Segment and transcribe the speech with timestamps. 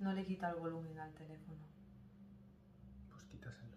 [0.00, 1.58] No le quita el volumen al teléfono.
[3.10, 3.76] Pues quítaselo.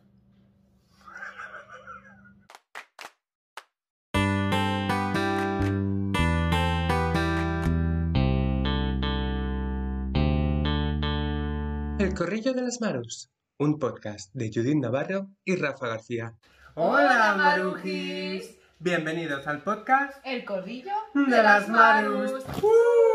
[11.99, 16.37] El Corrillo de las Marus, un podcast de Judith Navarro y Rafa García.
[16.75, 18.57] Hola, Marujis.
[18.79, 22.45] Bienvenidos al podcast El corrillo de las Marus.
[22.61, 23.12] ¡Uh!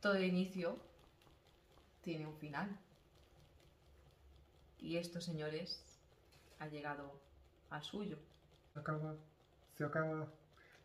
[0.00, 0.76] Todo inicio
[2.02, 2.68] tiene un final.
[4.78, 5.82] Y esto, señores,
[6.60, 7.18] ha llegado
[7.70, 8.18] al suyo.
[8.72, 9.14] Se acaba,
[9.76, 10.26] se acaba,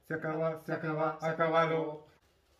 [0.07, 2.07] se acaba, se acaba, ha acabado.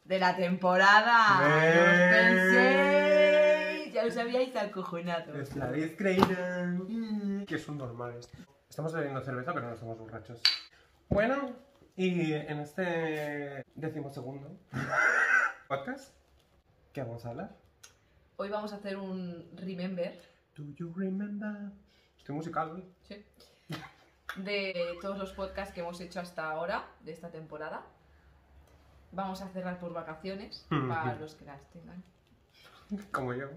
[0.06, 1.40] De la temporada.
[1.64, 3.86] ¡Eh!
[3.88, 3.94] Os.
[3.94, 5.34] Ya os habíais acojonado.
[5.40, 6.66] Es la discreída.
[6.88, 8.30] Mm, Que son normales.
[8.70, 10.42] Estamos bebiendo cerveza, pero no somos borrachos.
[11.10, 11.54] Bueno,
[11.96, 14.58] y en este decimosegundo
[15.68, 16.14] podcast,
[16.94, 17.56] ¿qué vamos a hablar?
[18.38, 20.20] Hoy vamos a hacer un remember
[20.56, 21.72] Do you remember?
[22.18, 22.86] Estoy musical hoy.
[23.08, 23.26] Sí.
[24.36, 27.86] De todos los podcasts que hemos hecho hasta ahora, de esta temporada.
[29.12, 32.04] Vamos a cerrar por vacaciones, para los que las tengan.
[33.12, 33.48] Como yo.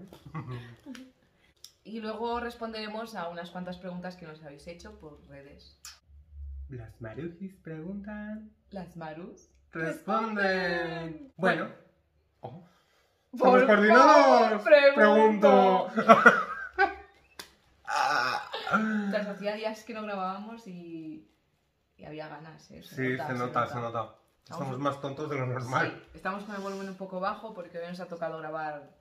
[1.83, 5.77] Y luego responderemos a unas cuantas preguntas que nos habéis hecho por redes.
[6.69, 8.51] Las Marujis preguntan.
[8.71, 9.49] Las Marus.
[9.71, 11.33] Responden.
[11.37, 11.69] Bueno.
[12.39, 12.65] Oh,
[13.37, 14.61] ¡Somos coordinados!
[14.95, 15.89] pregunto.
[18.65, 21.29] Hacía días que no grabábamos y,
[21.97, 22.69] y había ganas.
[22.71, 22.81] ¿eh?
[22.83, 24.15] Sí, se nota, se nota.
[24.43, 24.79] Estamos Vamos.
[24.79, 25.91] más tontos de lo normal.
[25.91, 28.95] Sí, estamos con el volumen un poco bajo porque hoy nos ha tocado grabar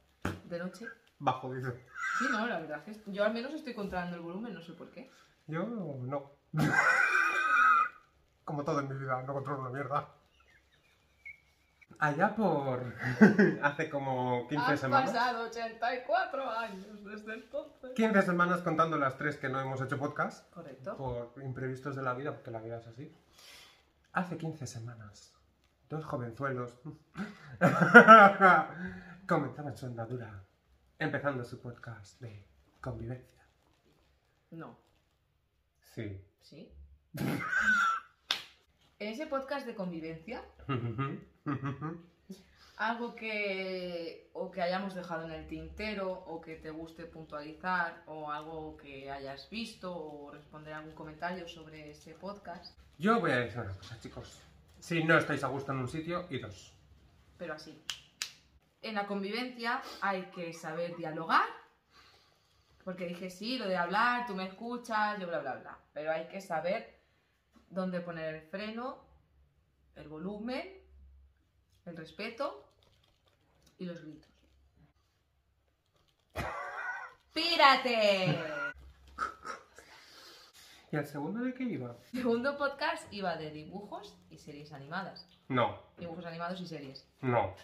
[0.44, 0.86] de noche.
[1.18, 1.84] Bajo, dice.
[2.18, 4.72] Sí, no, la verdad es que yo al menos estoy controlando el volumen, no sé
[4.72, 5.10] por qué.
[5.46, 6.32] Yo no.
[8.44, 10.08] Como todo en mi vida, no controlo una mierda.
[11.98, 12.94] Allá por.
[13.62, 15.10] hace como 15 Han semanas.
[15.12, 17.90] pasado 84 años desde entonces.
[17.94, 20.52] 15 semanas contando las tres que no hemos hecho podcast.
[20.52, 20.96] Correcto.
[20.96, 23.14] Por imprevistos de la vida, porque la vida es así.
[24.12, 25.32] Hace 15 semanas,
[25.88, 26.78] dos jovenzuelos
[29.28, 30.44] comenzaban su andadura,
[30.98, 32.46] empezando su podcast de
[32.80, 33.42] convivencia.
[34.50, 34.78] No,
[35.94, 36.20] Sí.
[36.42, 36.72] ¿sí?
[39.04, 40.42] en ese podcast de convivencia,
[42.78, 48.32] algo que o que hayamos dejado en el tintero o que te guste puntualizar o
[48.32, 53.60] algo que hayas visto o responder algún comentario sobre ese podcast, Yo voy a decir
[53.60, 54.40] una cosa, chicos.
[54.80, 56.72] Si no estáis a gusto en un sitio, iros.
[57.36, 57.78] pero así.
[58.80, 61.46] En la convivencia hay que saber dialogar,
[62.84, 66.26] porque dije sí, lo de hablar, tú me escuchas, yo bla bla bla, pero hay
[66.28, 66.93] que saber
[67.74, 68.98] dónde poner el freno,
[69.96, 70.66] el volumen,
[71.86, 72.64] el respeto
[73.78, 74.30] y los gritos.
[77.32, 78.38] ¡Pírate!
[80.92, 81.96] ¿Y el segundo de qué iba?
[82.12, 85.26] Segundo podcast iba de dibujos y series animadas.
[85.48, 87.06] No, Dibujos animados y series.
[87.20, 87.54] no.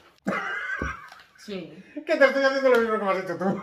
[1.39, 1.83] Sí.
[1.95, 3.63] Que te estoy haciendo lo mismo que me has hecho tú.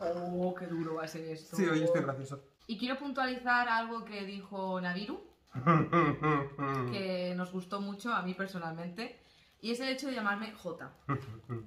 [0.00, 1.56] Oh, qué duro va a ser esto.
[1.56, 2.44] Sí, hoy estoy gracioso.
[2.66, 5.29] Y quiero puntualizar algo que dijo Naviru,
[6.92, 9.20] que nos gustó mucho a mí personalmente,
[9.60, 10.92] y es el hecho de llamarme J.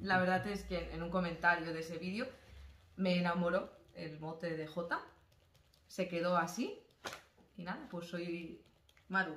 [0.02, 2.28] La verdad es que en un comentario de ese vídeo
[2.96, 5.00] me enamoró el mote de J,
[5.88, 6.80] se quedó así,
[7.58, 8.62] y nada, pues soy
[9.10, 9.36] Maru,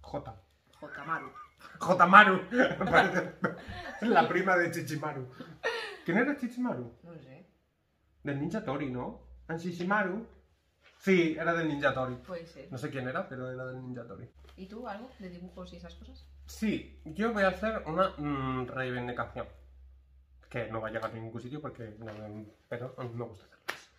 [0.00, 0.42] J.
[0.80, 1.32] J Maru.
[1.78, 2.06] J.
[2.06, 2.40] Maru.
[4.02, 5.28] La prima de Chichimaru.
[6.04, 6.96] ¿Quién era Chichimaru?
[7.02, 7.46] No sé,
[8.22, 9.20] Del Ninja Tori, ¿no?
[9.48, 10.26] ¿En Shishimaru?
[10.98, 12.16] Sí, era del Ninja Tori.
[12.16, 12.70] puede ser.
[12.70, 14.28] No sé quién era, pero era del Ninja Tori.
[14.56, 16.26] ¿Y tú algo de dibujos y esas cosas?
[16.46, 19.46] Sí, yo voy a hacer una mm, reivindicación.
[20.48, 22.06] Que no va a llegar a ningún sitio porque no,
[22.68, 23.90] pero me gusta hacerlas.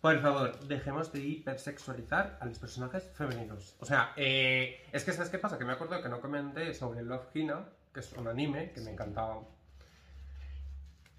[0.00, 3.76] Por favor, dejemos de hipersexualizar a los personajes femeninos.
[3.80, 5.58] O sea, eh, es que ¿sabes qué pasa?
[5.58, 8.92] Que me acuerdo que no comenté sobre Love Hina, que es un anime que me
[8.92, 9.42] encantaba.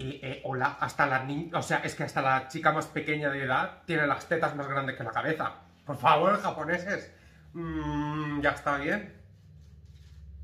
[0.02, 3.30] Y, eh, hola, hasta la niña, o sea, es que hasta la chica más pequeña
[3.30, 5.54] de edad tiene las tetas más grandes que la cabeza.
[5.86, 7.12] Por favor, japoneses,
[7.54, 9.14] Mm, ya está bien.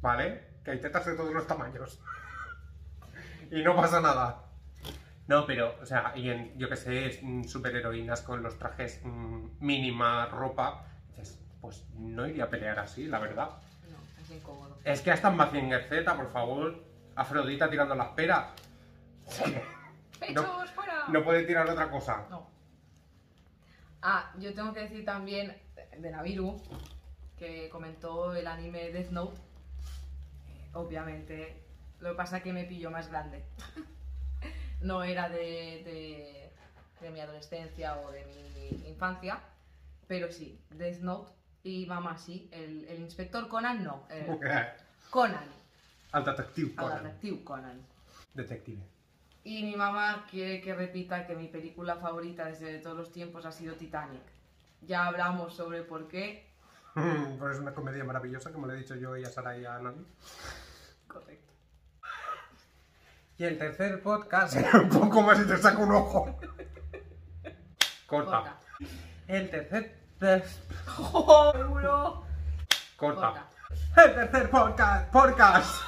[0.02, 0.44] ¿Vale?
[0.64, 2.00] Que hay tetas de todos los tamaños.
[3.52, 4.44] y no pasa nada.
[5.28, 9.02] No, pero, o sea, y en, yo que sé, es, mm, superheroínas con los trajes
[9.04, 13.50] mm, mínima ropa, dices, pues no iría a pelear así, la verdad.
[13.90, 14.78] No, es incómodo.
[14.84, 16.84] Es que hasta en Mazinger Z, por favor,
[17.16, 18.52] Afrodita tirando las peras.
[20.20, 21.06] ¡Pechos fuera!
[21.10, 22.26] No puede tirar otra cosa.
[22.30, 22.48] No.
[24.02, 25.56] Ah, yo tengo que decir también
[25.98, 26.62] de Naviru,
[27.38, 29.38] que comentó el anime Death Note.
[29.38, 31.64] Eh, Obviamente
[32.00, 33.44] Lo que pasa es que me pilló más grande.
[34.82, 36.52] no era de, de,
[37.02, 39.40] de mi adolescencia o de mi infancia,
[40.08, 41.32] pero sí, Death Note
[41.64, 42.48] y mamá sí.
[42.52, 44.04] El, el inspector Conan no.
[44.10, 44.26] el
[45.10, 45.50] Conan.
[46.12, 47.04] Al detective Al Conan.
[47.04, 47.82] detective Conan.
[48.34, 48.82] Detective.
[49.48, 53.52] Y mi mamá quiere que repita que mi película favorita desde todos los tiempos ha
[53.54, 54.24] sido Titanic.
[54.82, 56.52] Ya hablamos sobre por qué.
[56.94, 59.80] Pues es una comedia maravillosa, como le he dicho yo y a Sara y a
[59.80, 60.06] Nani.
[61.08, 61.54] Correcto.
[63.38, 66.38] Y el tercer podcast, un poco más y te saco un ojo.
[68.06, 68.32] Corta.
[68.32, 68.60] Corta.
[69.30, 69.96] El tercer...
[71.14, 72.22] Corta.
[72.98, 73.48] Corta.
[73.96, 75.10] El tercer podcast.
[75.10, 75.82] Podcast.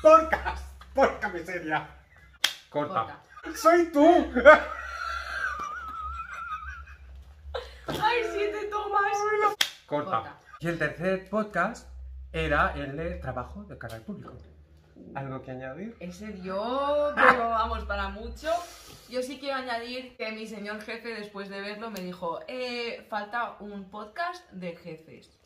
[0.00, 0.64] Podcast.
[0.94, 1.99] Porca miseria.
[2.70, 3.20] Corta.
[3.56, 4.06] ¡Soy tú!
[7.88, 9.18] ¡Ay, siete tomas!
[9.86, 10.10] Corta.
[10.10, 10.38] Corta.
[10.60, 11.88] Y el tercer podcast
[12.32, 14.34] era el de trabajo de cara al público.
[15.16, 15.96] ¿Algo que añadir?
[15.98, 18.48] Ese dio, pero vamos, para mucho.
[19.08, 23.56] Yo sí quiero añadir que mi señor jefe, después de verlo, me dijo: eh, falta
[23.58, 25.40] un podcast de jefes.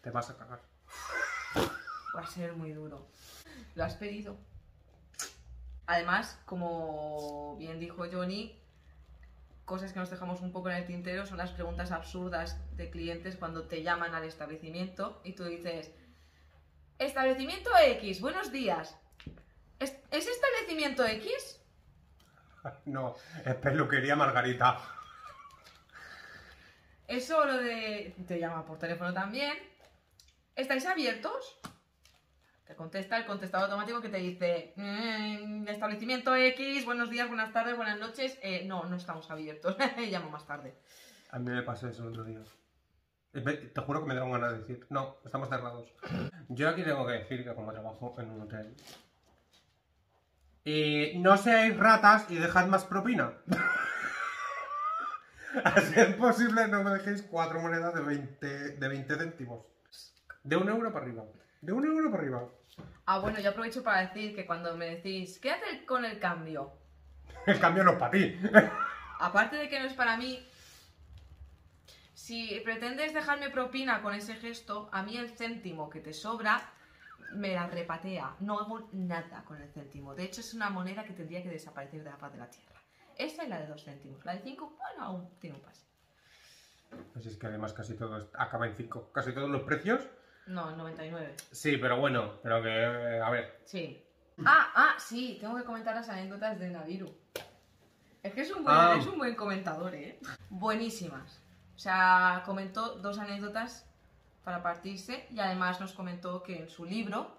[0.00, 0.60] Te vas a cagar.
[2.16, 3.06] Va a ser muy duro.
[3.74, 4.38] ¿Lo has pedido?
[5.86, 8.58] Además, como bien dijo Johnny,
[9.64, 13.36] cosas que nos dejamos un poco en el tintero son las preguntas absurdas de clientes
[13.36, 15.90] cuando te llaman al establecimiento y tú dices,
[16.98, 18.96] establecimiento X, buenos días.
[19.78, 21.58] ¿Es, ¿es establecimiento X?
[22.84, 24.78] No, es peluquería Margarita.
[27.08, 28.14] Eso lo de...
[28.26, 29.52] Te llama por teléfono también.
[30.54, 31.58] ¿Estáis abiertos?
[32.72, 37.76] Te contesta el contestador automático que te dice "Mm, establecimiento X, buenos días, buenas tardes,
[37.76, 38.38] buenas noches.
[38.42, 39.76] Eh, no, no estamos abiertos.
[40.10, 40.72] Llamo más tarde.
[41.32, 42.40] A mí me pasó eso el otro día.
[43.34, 45.86] Eh, Te juro que me dieron ganas de decir, no, estamos cerrados.
[46.48, 48.74] Yo aquí tengo que decir que como trabajo en un hotel...
[50.64, 53.34] eh, no seáis ratas y dejad más propina.
[55.62, 58.46] A ser posible, no me dejéis cuatro monedas de 20,
[58.78, 59.66] de 20 céntimos.
[60.42, 61.24] De un euro para arriba.
[61.60, 62.48] De un euro para arriba.
[63.06, 66.72] Ah, bueno, yo aprovecho para decir que cuando me decís, quédate con el cambio.
[67.46, 68.38] El cambio no es para ti.
[69.18, 70.46] Aparte de que no es para mí,
[72.14, 76.70] si pretendes dejarme propina con ese gesto, a mí el céntimo que te sobra
[77.34, 78.36] me la repatea.
[78.40, 80.14] No hago nada con el céntimo.
[80.14, 82.80] De hecho, es una moneda que tendría que desaparecer de la faz de la tierra.
[83.16, 84.24] Esa es la de dos céntimos.
[84.24, 85.82] La de cinco, bueno, aún tiene un pase.
[87.12, 89.10] Pues es que además casi todo acaba en 5.
[89.12, 90.02] Casi todos los precios.
[90.46, 91.34] No, en 99.
[91.52, 93.60] Sí, pero bueno, pero que, eh, a ver.
[93.64, 94.02] Sí.
[94.44, 97.14] Ah, ah, sí, tengo que comentar las anécdotas de Naviru.
[98.22, 98.96] Es que es un buen, Ah.
[98.98, 100.18] es un buen comentador, ¿eh?
[100.50, 101.40] Buenísimas.
[101.74, 103.86] O sea, comentó dos anécdotas
[104.44, 107.36] para partirse y además nos comentó que en su libro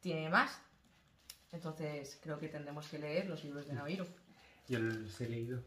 [0.00, 0.60] tiene más.
[1.52, 4.06] Entonces creo que tendremos que leer los libros de Naviru.
[4.68, 5.62] Yo los he leído.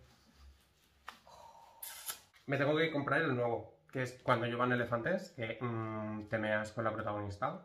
[2.46, 6.72] Me tengo que comprar el nuevo, que es cuando llevan elefantes, que mm, te meas
[6.72, 7.54] con la protagonista.
[7.54, 7.64] O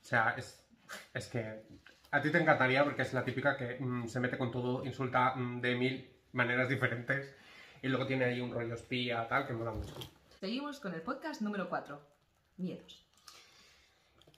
[0.00, 0.66] sea, es,
[1.14, 1.62] es que
[2.10, 5.34] a ti te encantaría porque es la típica que mm, se mete con todo, insulta
[5.34, 7.34] mm, de mil maneras diferentes
[7.82, 9.94] y luego tiene ahí un rollo espía, tal, que mola mucho.
[10.40, 12.00] Seguimos con el podcast número 4.
[12.56, 13.04] Miedos.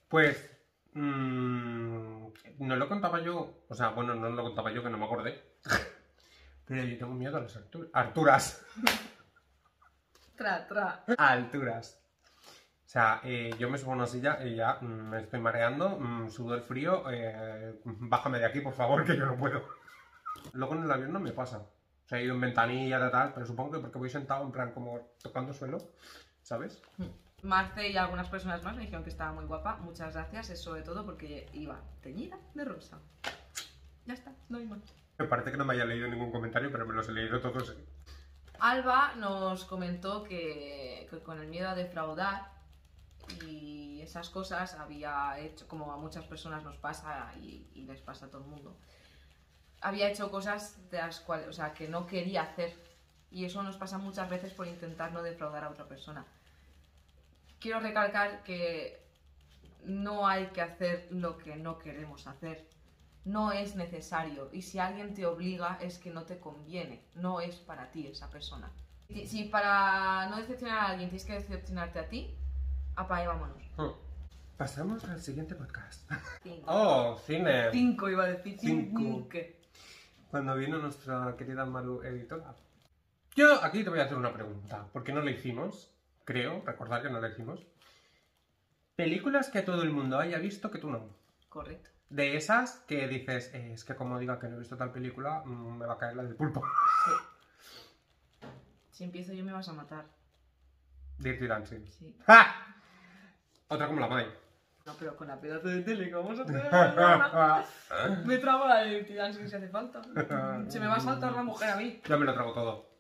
[0.09, 0.51] Pues,
[0.93, 2.27] mm,
[2.59, 5.41] no lo contaba yo, o sea, bueno, no lo contaba yo que no me acordé,
[6.67, 7.59] pero yo tengo miedo a las
[7.93, 8.65] alturas.
[10.41, 11.05] Tra, tra.
[11.19, 12.01] a alturas.
[12.87, 15.99] O sea, eh, yo me subo a una silla y ya mm, me estoy mareando,
[16.01, 19.63] mm, sudor frío, eh, bájame de aquí, por favor, que yo no puedo.
[20.55, 21.59] Luego en el avión no me pasa.
[21.59, 24.51] O sea, he ido en ventanilla de tal, pero supongo que porque voy sentado en
[24.51, 25.77] plan como tocando suelo,
[26.41, 26.81] ¿sabes?
[27.43, 29.77] Marce y algunas personas más me dijeron que estaba muy guapa.
[29.77, 32.99] Muchas gracias, es sobre todo porque iba teñida de rosa.
[34.07, 34.81] Ya está, no hay más.
[35.19, 37.77] Me parece que no me haya leído ningún comentario, pero me los he leído todos.
[38.61, 42.53] Alba nos comentó que, con el miedo a defraudar
[43.47, 48.27] y esas cosas había hecho, como a muchas personas nos pasa y, y les pasa
[48.27, 48.77] a todo el mundo,
[49.81, 52.75] había hecho cosas de las cuales, o sea, que no quería hacer.
[53.31, 56.27] Y eso nos pasa muchas veces por intentar no defraudar a otra persona.
[57.61, 59.01] Quiero recalcar que
[59.85, 62.67] no hay que hacer lo que no queremos hacer.
[63.25, 64.49] No es necesario.
[64.53, 67.05] Y si alguien te obliga es que no te conviene.
[67.15, 68.71] No es para ti esa persona.
[69.09, 72.35] Si, para no decepcionar a alguien tienes que decepcionarte a ti,
[72.95, 73.63] apa, vámonos.
[73.77, 73.91] Hmm.
[74.57, 76.11] Pasamos al siguiente podcast.
[76.43, 76.65] Cinco.
[76.67, 77.71] ¡Oh, cine!
[77.73, 78.59] Cinco iba a decir.
[78.59, 79.01] Cinco.
[79.01, 79.39] Cinco.
[80.31, 82.55] Cuando vino nuestra querida Maru editora.
[83.35, 85.93] Yo aquí te voy a hacer una pregunta, porque no la hicimos,
[86.25, 87.67] creo, recordar que no la hicimos.
[88.97, 91.09] Películas que todo el mundo haya visto que tú no.
[91.49, 91.91] Correcto.
[92.11, 95.43] De esas que dices, "Eh, es que como diga que no he visto tal película,
[95.45, 96.63] mm, me va a caer la del pulpo.
[97.05, 97.13] Sí.
[98.91, 100.05] Si empiezo yo me vas a matar.
[101.17, 101.87] Dirty Dancing.
[101.87, 102.15] Sí.
[102.27, 102.55] ¡Ja!
[103.69, 104.27] Otra como la Mai.
[104.85, 106.71] No, pero con la pedazo de tele que vamos a tener.
[108.27, 110.03] me traba la de Dirty Dancing si hace falta.
[110.69, 112.03] Se me va a saltar la mujer a mí.
[112.07, 112.91] Ya me lo trago todo.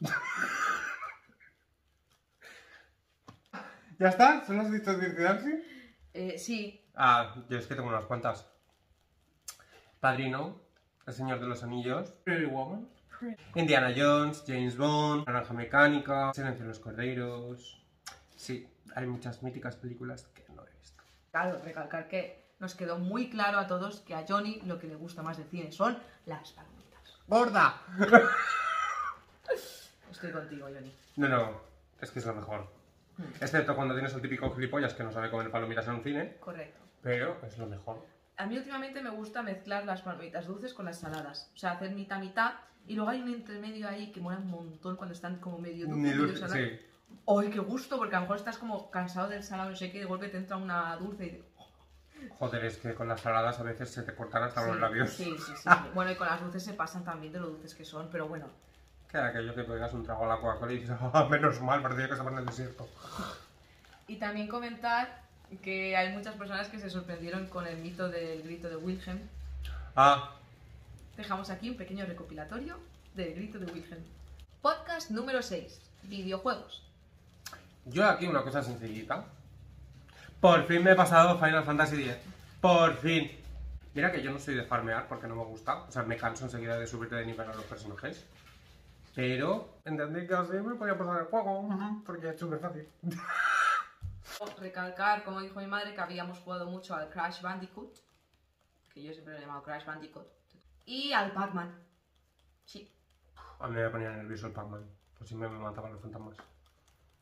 [3.98, 4.44] ¿Ya está?
[4.46, 5.60] ¿Solo has visto Dirty Dancing?
[6.12, 6.83] Eh, sí.
[6.94, 8.48] Ah, yo es que tengo unas cuantas.
[10.00, 10.60] Padrino,
[11.06, 12.88] El Señor de los Anillos, Pretty Woman,
[13.54, 17.82] Indiana Jones, James Bond, Naranja Mecánica, Silencio en los Corderos.
[18.36, 21.02] Sí, hay muchas míticas películas que no he visto.
[21.30, 24.94] Claro, recalcar que nos quedó muy claro a todos que a Johnny lo que le
[24.94, 27.20] gusta más del cine son las palomitas.
[27.26, 27.82] ¡Gorda!
[30.10, 30.94] Estoy contigo, Johnny.
[31.16, 31.60] No, no,
[32.00, 32.68] es que es lo mejor.
[33.40, 36.83] Excepto cuando tienes el típico gilipollas que no sabe comer palomitas en un cine, Correcto.
[37.04, 38.04] Pero es lo mejor.
[38.36, 41.52] A mí últimamente me gusta mezclar las palomitas dulces con las saladas.
[41.54, 42.54] O sea, hacer mitad mitad.
[42.86, 45.96] Y luego hay un intermedio ahí que mola un montón cuando están como medio dulces.
[45.96, 46.58] Ni medio dulce, saladas.
[46.58, 46.80] sí.
[47.28, 47.96] ¡Ay, qué gusto!
[47.96, 50.28] Porque a lo mejor estás como cansado del salado, no sé qué, y de golpe
[50.28, 51.46] te entra una dulce y dices,
[52.38, 55.10] Joder, es que con las saladas a veces se te cortan hasta los sí, labios.
[55.10, 55.68] Sí, sí, sí.
[55.94, 58.48] Bueno, y con las dulces se pasan también de lo dulces que son, pero bueno.
[59.10, 62.06] Que aquello que pegas un trago a la Coca-Cola y dices, ah, menos mal, parecía
[62.06, 62.88] que estaba en el desierto.
[64.08, 65.23] Y también comentar
[65.62, 69.20] que hay muchas personas que se sorprendieron con el mito del grito de Wilhelm.
[69.96, 70.32] Ah,
[71.16, 72.76] Dejamos aquí un pequeño recopilatorio
[73.14, 74.02] del grito de Wilhelm.
[74.62, 75.80] Podcast número 6.
[76.04, 76.82] Videojuegos.
[77.84, 79.24] yo aquí una cosa sencillita.
[80.40, 82.16] Por fin me he pasado Final Fantasy X.
[82.60, 83.30] Por fin.
[83.94, 85.84] Mira que yo no soy de farmear porque no me gusta.
[85.84, 88.24] O sea, me canso enseguida de subirte de nivel a los personajes.
[89.14, 91.68] Pero entendí que así me podía pasar el juego.
[92.04, 92.88] Porque es súper fácil.
[94.58, 97.98] Recalcar, como dijo mi madre, que habíamos jugado mucho al Crash Bandicoot.
[98.92, 100.26] Que yo siempre lo he llamado Crash Bandicoot.
[100.86, 101.82] Y al Pac-Man.
[102.64, 102.92] Sí.
[103.58, 104.88] A mí me ponía nervioso el Pac-Man.
[105.16, 106.36] Pues si me mataban los fantasmas.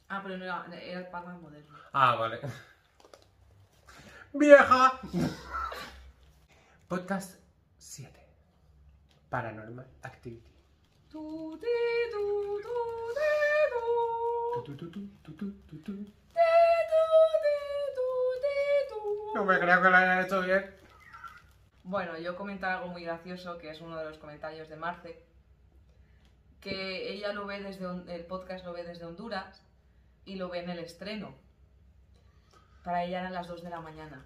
[0.08, 1.78] Ah, pero no era, era el Pac-Man moderno.
[1.92, 2.40] Ah, vale.
[4.32, 5.00] ¡Vieja!
[6.88, 7.38] Podcast
[7.78, 8.18] 7.
[9.28, 10.52] Paranormal Activity.
[11.10, 11.66] Tu, ti,
[12.10, 12.74] tu, tu,
[13.14, 13.32] ti,
[13.70, 14.62] tu.
[14.64, 16.21] Tu, tu, tu, tu, tu, tu, tu.
[19.34, 20.74] No me creo que lo haya hecho bien.
[21.84, 25.24] Bueno, yo comentar algo muy gracioso, que es uno de los comentarios de Marce,
[26.60, 29.64] que ella lo ve desde, el podcast lo ve desde Honduras
[30.24, 31.34] y lo ve en el estreno.
[32.84, 34.24] Para ella eran las 2 de la mañana.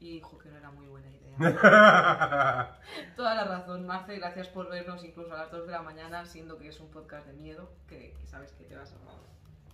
[0.00, 1.36] Y dijo que no era muy buena idea.
[3.16, 6.58] Toda la razón, Marce, gracias por vernos incluso a las 2 de la mañana, siendo
[6.58, 8.96] que es un podcast de miedo, que, que sabes que te vas a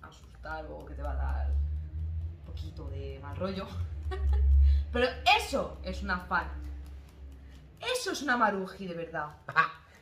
[0.02, 3.66] asustar o que te va a dar un poquito de mal rollo.
[4.92, 5.07] Pero
[5.38, 6.49] eso es una fan.
[7.80, 9.28] Eso es una maruji de verdad.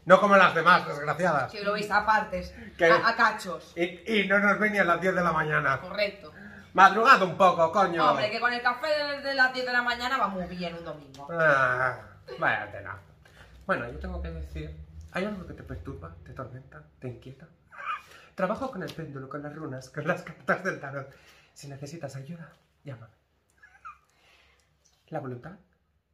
[0.04, 1.52] no como las demás, desgraciadas.
[1.52, 3.72] Que lo veis a partes, Que- a, a cachos.
[3.76, 5.80] Y, y no nos ven ni a las 10 de la mañana.
[5.80, 6.32] Correcto.
[6.74, 8.10] Madrugado un poco, coño.
[8.10, 10.74] Hombre, que con el café de, de las 10 de la mañana va muy bien
[10.74, 11.28] un domingo.
[11.30, 11.98] Ah,
[12.38, 12.96] vaya tela.
[13.66, 14.76] Bueno, yo tengo que decir,
[15.12, 17.46] ¿hay algo que te perturba, te tormenta, te inquieta?
[18.38, 21.12] Trabajo con el péndulo, con las runas, con las cartas del tarot.
[21.52, 22.52] Si necesitas ayuda,
[22.84, 23.12] llámame.
[25.08, 25.56] La voluntad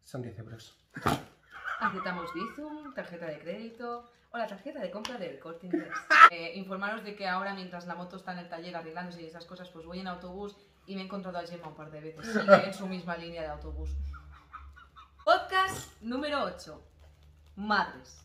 [0.03, 0.75] son 10 euros.
[1.81, 5.93] Aceptamos Bizum, tarjeta de crédito o la tarjeta de compra del corte inglés.
[6.31, 9.45] Eh, informaros de que ahora, mientras la moto está en el taller arreglándose y esas
[9.45, 12.27] cosas, pues voy en autobús y me he encontrado a Gemma un par de veces.
[12.27, 13.91] Sigue en su misma línea de autobús.
[15.23, 16.83] Podcast número 8.
[17.57, 18.24] Madres.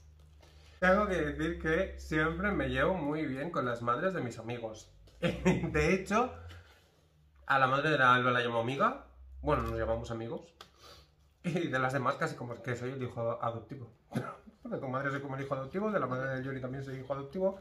[0.80, 4.90] Tengo que decir que siempre me llevo muy bien con las madres de mis amigos.
[5.20, 6.34] De hecho,
[7.46, 9.06] a la madre de la Alba la llamo amiga.
[9.42, 10.54] Bueno, nos llamamos amigos.
[11.44, 13.92] Y de las demás casi como que soy el hijo adoptivo.
[14.64, 16.98] De tu madre soy como el hijo adoptivo, de la madre de Yuri también soy
[17.00, 17.60] hijo adoptivo.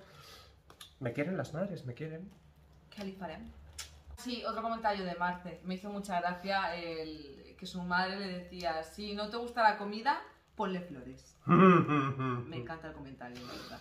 [1.00, 2.30] Me quieren las madres, me quieren.
[2.90, 3.50] ¿Qué le farem?
[4.16, 5.60] Sí, otro comentario de Marce.
[5.64, 9.78] Me hizo mucha gracia el, que su madre le decía, si no te gusta la
[9.78, 10.20] comida,
[10.58, 11.34] ponle flores.
[11.46, 13.80] Me encanta el comentario, la verdad.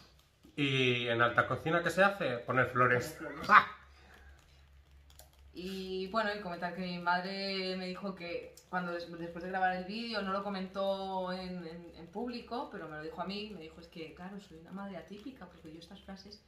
[0.55, 2.37] Y en alta cocina, ¿qué se hace?
[2.37, 3.13] Poner flores.
[3.17, 3.49] Poner flores.
[3.53, 3.67] ¡Ah!
[5.53, 9.75] Y bueno, y comentar que mi madre me dijo que cuando des- después de grabar
[9.75, 13.49] el vídeo no lo comentó en, en- en público, pero me lo dijo a mí,
[13.55, 16.43] me dijo es que claro, soy una madre atípica porque yo estas frases...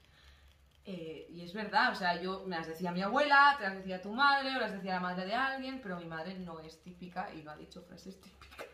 [0.85, 3.99] eh, y es verdad, o sea, yo me las decía mi abuela, te las decía
[4.01, 7.33] tu madre, o las decía la madre de alguien, pero mi madre no es típica
[7.33, 8.67] y no ha dicho frases típicas.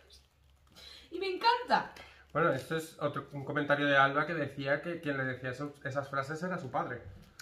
[1.16, 1.94] Y me encanta.
[2.34, 5.74] Bueno, esto es otro, un comentario de Alba que decía que quien le decía eso-
[5.86, 7.02] esas frases era su padre.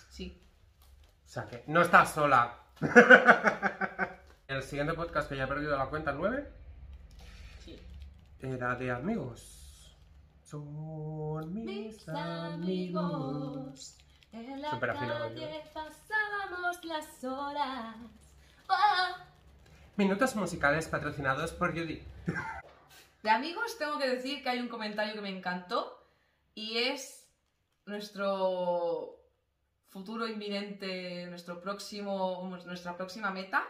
[0.09, 0.39] Sí.
[1.25, 2.59] O sea que no estás sola.
[4.47, 6.51] el siguiente podcast que ya he perdido la cuenta, el 9.
[8.41, 9.95] era de amigos.
[10.43, 13.97] Son mis, Mis amigos.
[14.31, 17.95] en la Súper afinado calle pasábamos las horas.
[18.69, 19.15] Oh.
[19.95, 22.03] Minutos musicales patrocinados por Judy.
[23.23, 26.05] De amigos tengo que decir que hay un comentario que me encantó
[26.53, 27.27] y es
[27.85, 29.19] nuestro
[29.89, 33.63] futuro inminente, nuestro próximo, nuestra próxima meta,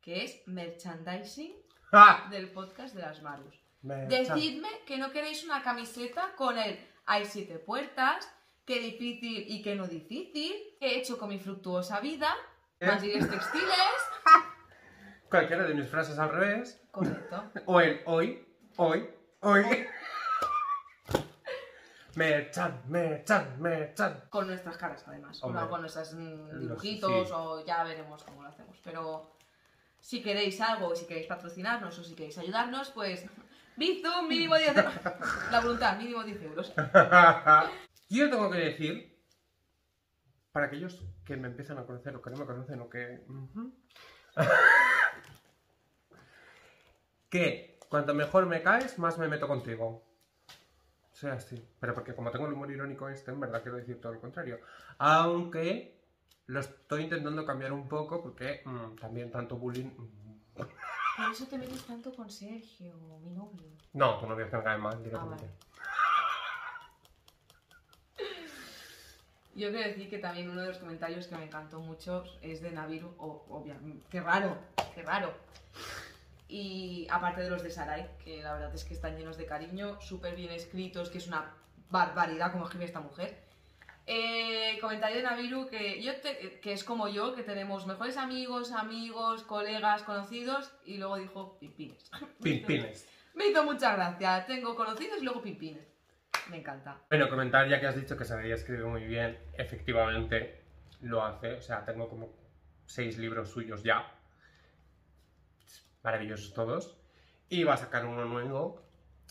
[0.00, 1.54] que es merchandising
[1.92, 2.26] ¡Ah!
[2.30, 3.54] del podcast de las Marus.
[3.82, 8.30] Me- Decidme que no queréis una camiseta con el hay siete puertas,
[8.64, 12.32] qué difícil y qué no difícil, qué he hecho con mi fructuosa vida,
[12.80, 12.86] ¿Eh?
[12.86, 14.00] textiles.
[15.32, 16.78] Cualquiera de mis frases al revés.
[16.90, 17.42] Correcto.
[17.64, 18.46] O el hoy,
[18.76, 19.08] hoy,
[19.40, 19.64] hoy.
[22.16, 24.24] Merchan, merchan, merchan.
[24.28, 25.42] Con nuestras caras, además.
[25.42, 25.62] Hombre.
[25.62, 27.34] No con nuestros mm, dibujitos sí.
[27.34, 28.76] o ya veremos cómo lo hacemos.
[28.84, 29.34] Pero
[29.98, 33.24] si queréis algo, si queréis patrocinarnos o si queréis ayudarnos, pues
[33.76, 34.92] Bizum, mínimo 10 euros.
[35.50, 36.74] La voluntad, mínimo 10 euros.
[38.10, 39.18] Yo tengo que decir,
[40.52, 43.24] para aquellos que me empiezan a conocer o que no me conocen o que...
[47.32, 50.04] que cuanto mejor me caes, más me meto contigo.
[51.12, 51.66] Sea así.
[51.80, 54.60] Pero porque como tengo el humor irónico este, en verdad quiero decir todo lo contrario.
[54.98, 55.98] Aunque
[56.46, 59.86] lo estoy intentando cambiar un poco porque mm, también tanto bullying...
[59.86, 60.68] mm, Por
[61.32, 63.70] eso te metes tanto con Sergio, mi novio.
[63.94, 65.46] No, tu novio es que me cae mal directamente.
[65.46, 65.56] vale.
[69.54, 72.72] Yo quiero decir que también uno de los comentarios que me encantó mucho es de
[72.72, 74.56] Naviru, o obviamente, qué raro,
[74.94, 75.34] qué raro.
[76.54, 79.98] Y aparte de los de Sarai, que la verdad es que están llenos de cariño,
[80.02, 81.54] súper bien escritos, que es una
[81.88, 83.38] barbaridad como escribe esta mujer.
[84.06, 88.72] Eh, comentario de Naviru que, yo te- que es como yo, que tenemos mejores amigos,
[88.72, 92.10] amigos, colegas, conocidos, y luego dijo pimpines.
[92.42, 93.08] Pimpines.
[93.34, 94.44] Me hizo mucha gracia.
[94.46, 95.88] Tengo conocidos y luego pimpines.
[96.50, 96.98] Me encanta.
[97.08, 100.64] Bueno, comentar ya que has dicho que Sarai escribe muy bien, efectivamente
[101.00, 101.54] lo hace.
[101.54, 102.28] O sea, tengo como
[102.84, 104.04] seis libros suyos ya.
[106.02, 106.96] Maravillosos todos.
[107.48, 108.82] Y va a sacar uno nuevo,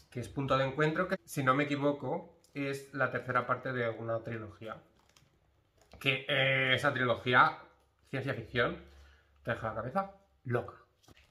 [0.10, 3.89] que es Punto de Encuentro, que si no me equivoco es la tercera parte de
[3.89, 4.77] una trilogía.
[5.99, 7.57] Que eh, esa trilogía,
[8.10, 8.77] ciencia ficción,
[9.43, 10.12] te deja la cabeza
[10.45, 10.73] loca.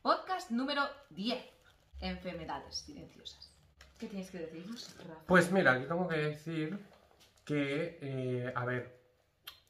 [0.02, 1.38] Podcast número 10.
[2.00, 3.54] Enfermedades silenciosas.
[3.98, 5.20] ¿Qué tienes que decirnos, Rafa?
[5.26, 6.78] Pues mira, yo tengo que decir
[7.44, 8.98] que, eh, a ver,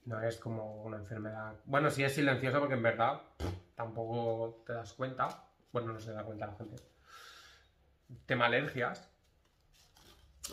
[0.05, 1.57] no es como una enfermedad.
[1.65, 5.50] Bueno, sí es silenciosa porque en verdad pff, tampoco te das cuenta.
[5.73, 6.77] Bueno, no se da cuenta la gente.
[8.27, 9.11] Tema alergias.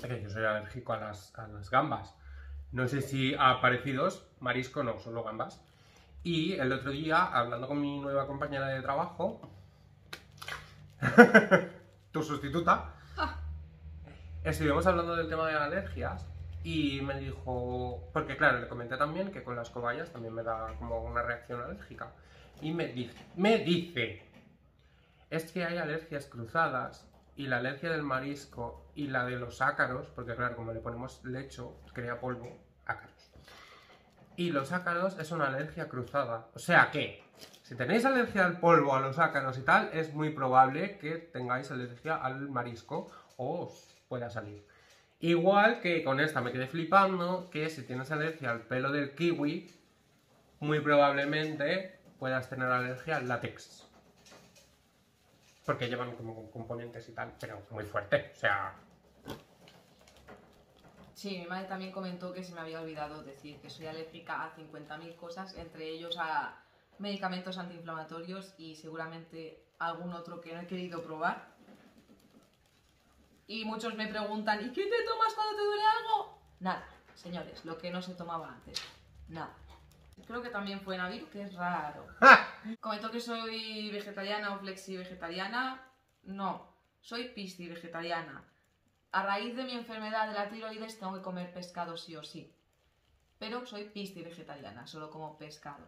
[0.01, 2.15] Que yo soy alérgico a las, a las gambas.
[2.71, 5.63] No sé si a parecidos, marisco no, solo gambas.
[6.23, 9.41] Y el otro día, hablando con mi nueva compañera de trabajo,
[12.11, 12.93] tu sustituta,
[14.43, 16.27] estuvimos hablando del tema de alergias
[16.63, 20.73] y me dijo, porque claro, le comenté también que con las cobayas también me da
[20.79, 22.11] como una reacción alérgica.
[22.61, 24.26] Y me dice, me dice,
[25.29, 30.07] es que hay alergias cruzadas y la alergia del marisco y la de los ácaros,
[30.07, 33.31] porque claro, como le ponemos lecho, crea polvo, ácaros.
[34.35, 36.47] Y los ácaros es una alergia cruzada.
[36.53, 37.23] O sea que,
[37.63, 41.69] si tenéis alergia al polvo, a los ácaros y tal, es muy probable que tengáis
[41.71, 44.65] alergia al marisco o os pueda salir.
[45.19, 49.73] Igual que con esta me quedé flipando, que si tienes alergia al pelo del kiwi,
[50.59, 53.86] muy probablemente puedas tener alergia al látex.
[55.67, 58.31] Porque llevan como componentes y tal, pero muy fuerte.
[58.33, 58.73] O sea,
[61.13, 64.55] Sí, mi madre también comentó que se me había olvidado decir que soy alérgica a
[64.55, 66.63] 50.000 cosas, entre ellos a
[66.99, 71.55] medicamentos antiinflamatorios y seguramente algún otro que no he querido probar.
[73.47, 76.39] Y muchos me preguntan, ¿y qué te tomas cuando te duele algo?
[76.61, 78.79] Nada, señores, lo que no se tomaba antes.
[79.27, 79.53] Nada.
[80.27, 82.05] Creo que también fue Naviru, que es raro.
[82.21, 82.45] ¡ah!
[82.81, 85.81] Comentó que soy vegetariana o flexi vegetariana.
[86.23, 88.43] No, soy pisci vegetariana.
[89.13, 92.53] A raíz de mi enfermedad de la tiroides tengo que comer pescado sí o sí.
[93.39, 95.87] Pero soy pisci vegetariana, solo como pescado.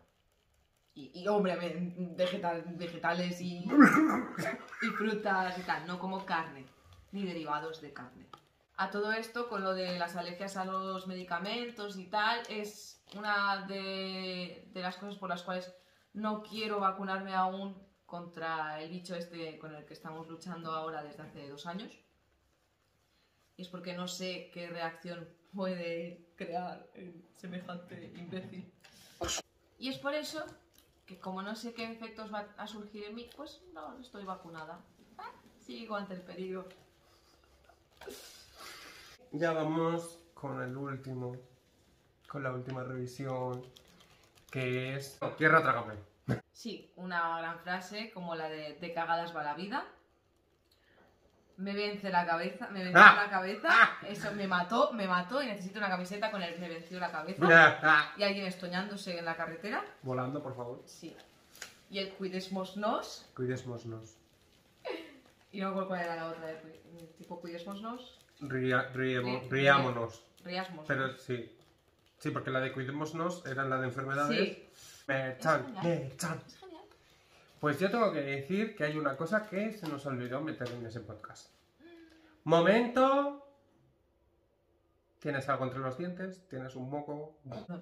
[0.94, 3.66] Y, y, hombre, ve- vegetal- vegetales y,
[4.82, 6.66] y frutas y tal, no como carne,
[7.12, 8.26] ni derivados de carne.
[8.78, 13.66] A todo esto, con lo de las alergias a los medicamentos y tal, es una
[13.66, 15.74] de, las cosas por las cuales
[16.14, 21.24] no quiero vacunarme aún contra el bicho este con el que estamos luchando ahora desde
[21.24, 21.92] hace dos años.
[23.58, 28.72] Y es porque no sé qué reacción puede crear el semejante imbécil.
[29.78, 30.44] Y es por eso
[31.06, 34.80] que como no sé qué efectos van a surgir en mí, pues no estoy vacunada.
[35.18, 35.32] Ah,
[35.66, 36.68] Sigo ante el peligro.
[39.32, 41.36] Ya vamos con el último,
[42.30, 43.64] con la última revisión,
[44.52, 45.96] que es oh, Tierra Trágame.
[46.54, 49.86] Sí, una gran frase como la de de cagadas va la vida.
[51.58, 53.24] Me vence la cabeza, me venció Ah.
[53.26, 53.68] la cabeza.
[53.70, 53.98] Ah.
[54.08, 57.46] Eso me mató, me mató y necesito una camiseta con el me venció la cabeza.
[57.84, 59.84] Ah, Y alguien estoñándose en la carretera.
[60.04, 60.82] Volando, por favor.
[60.86, 61.14] Sí.
[61.90, 63.26] Y el cuidesmosnos.
[63.36, 64.16] Cuidémonos.
[65.52, 66.62] Y no me acuerdo cuál era la otra
[67.18, 68.20] tipo cuidesmosnos.
[68.40, 70.24] Ría, riemo- Ri- riámonos.
[70.46, 70.86] Riasmos.
[70.88, 71.52] Pero sí.
[72.20, 74.38] Sí, porque la de cuidémonos era la de enfermedades.
[74.38, 75.04] Sí.
[75.08, 75.84] Me echan, genial.
[75.84, 76.42] me echan.
[76.46, 76.84] Es genial.
[77.60, 80.86] Pues yo tengo que decir que hay una cosa que se nos olvidó meter en
[80.86, 81.50] ese podcast.
[82.44, 83.46] Momento.
[85.20, 87.38] Tienes algo entre los dientes, tienes un moco.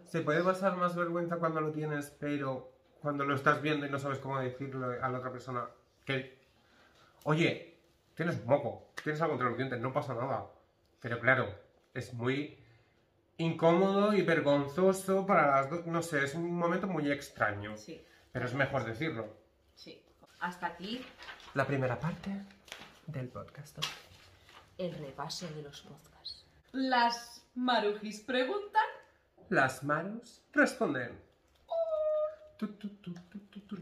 [0.06, 4.00] Se puede pasar más vergüenza cuando lo tienes, pero cuando lo estás viendo y no
[4.00, 5.68] sabes cómo decirle a la otra persona
[6.04, 6.40] que,
[7.26, 7.78] oye,
[8.16, 10.48] tienes un moco, tienes algo entre los dientes, no pasa nada.
[11.00, 11.54] Pero claro,
[11.94, 12.58] es muy
[13.38, 15.86] incómodo y vergonzoso para las dos.
[15.86, 17.78] No sé, es un momento muy extraño.
[17.78, 19.28] Sí, Pero es mejor decirlo.
[19.76, 20.04] sí.
[20.40, 21.04] Hasta aquí
[21.56, 22.30] La primera parte
[23.08, 23.80] del podcast.
[24.78, 26.46] el repaso de los podcasts.
[26.74, 28.86] Las marujis preguntan.
[29.50, 31.20] Las manos responden.
[32.60, 33.78] Tu, tu, tu, tu, tu, tu.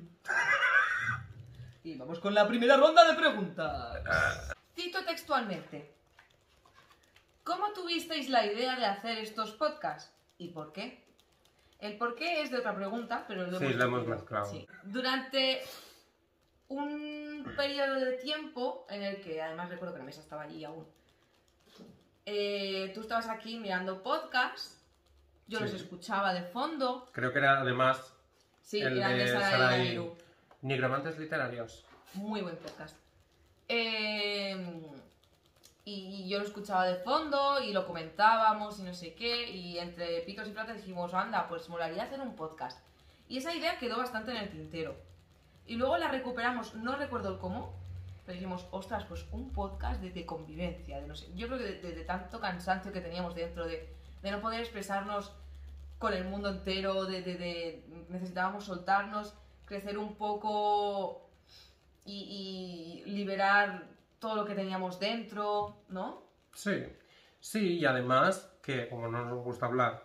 [1.84, 4.54] Y vamos con la primera ronda de preguntas.
[4.74, 5.94] Cito textualmente.
[7.45, 10.12] ¿Cómo tuvisteis la idea de hacer estos podcasts?
[10.38, 11.05] ¿Y por qué?
[11.79, 14.51] El por qué es de otra pregunta, pero lo Sí, hemos lo hemos mezclado.
[14.51, 14.67] Sí.
[14.84, 15.62] Durante
[16.67, 20.88] un periodo de tiempo en el que, además recuerdo que la mesa estaba allí aún,
[22.25, 24.81] eh, tú estabas aquí mirando podcasts,
[25.47, 25.65] yo Sí.
[25.65, 27.08] los escuchaba de fondo.
[27.13, 28.13] Creo que era además
[28.62, 30.12] Sí, el eran de de Sara y.
[30.63, 31.86] Nigromantes Literarios.
[32.15, 32.97] Muy buen podcast.
[33.67, 34.89] Eh,
[35.86, 39.52] y, yo lo escuchaba de fondo y lo comentábamos y no sé qué.
[39.52, 42.80] Y entre picos y platos dijimos, anda, pues molaría hacer un podcast.
[43.30, 44.95] Y esa idea quedó bastante en el tintero.
[45.67, 47.74] Y luego la recuperamos, no recuerdo el cómo,
[48.26, 51.28] pero dijimos, ostras, pues un podcast de, convivencia, de no sé.
[51.36, 53.88] Yo creo que de, tanto cansancio que teníamos dentro, de,
[54.24, 55.32] no poder expresarnos
[56.00, 61.30] con el mundo entero, de, necesitábamos soltarnos, crecer un poco
[62.06, 66.23] y liberar todo lo que teníamos dentro, ¿no?
[66.54, 66.84] Sí,
[67.39, 70.04] sí, y además que como no nos gusta hablar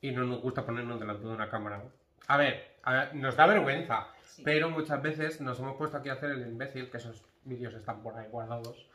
[0.00, 1.82] y no nos gusta ponernos delante de una cámara.
[2.28, 4.42] A ver, a ver, nos da vergüenza, Sí.
[4.44, 8.02] pero muchas veces nos hemos puesto aquí a hacer el imbécil, que esos vídeos están
[8.02, 8.86] por ahí guardados.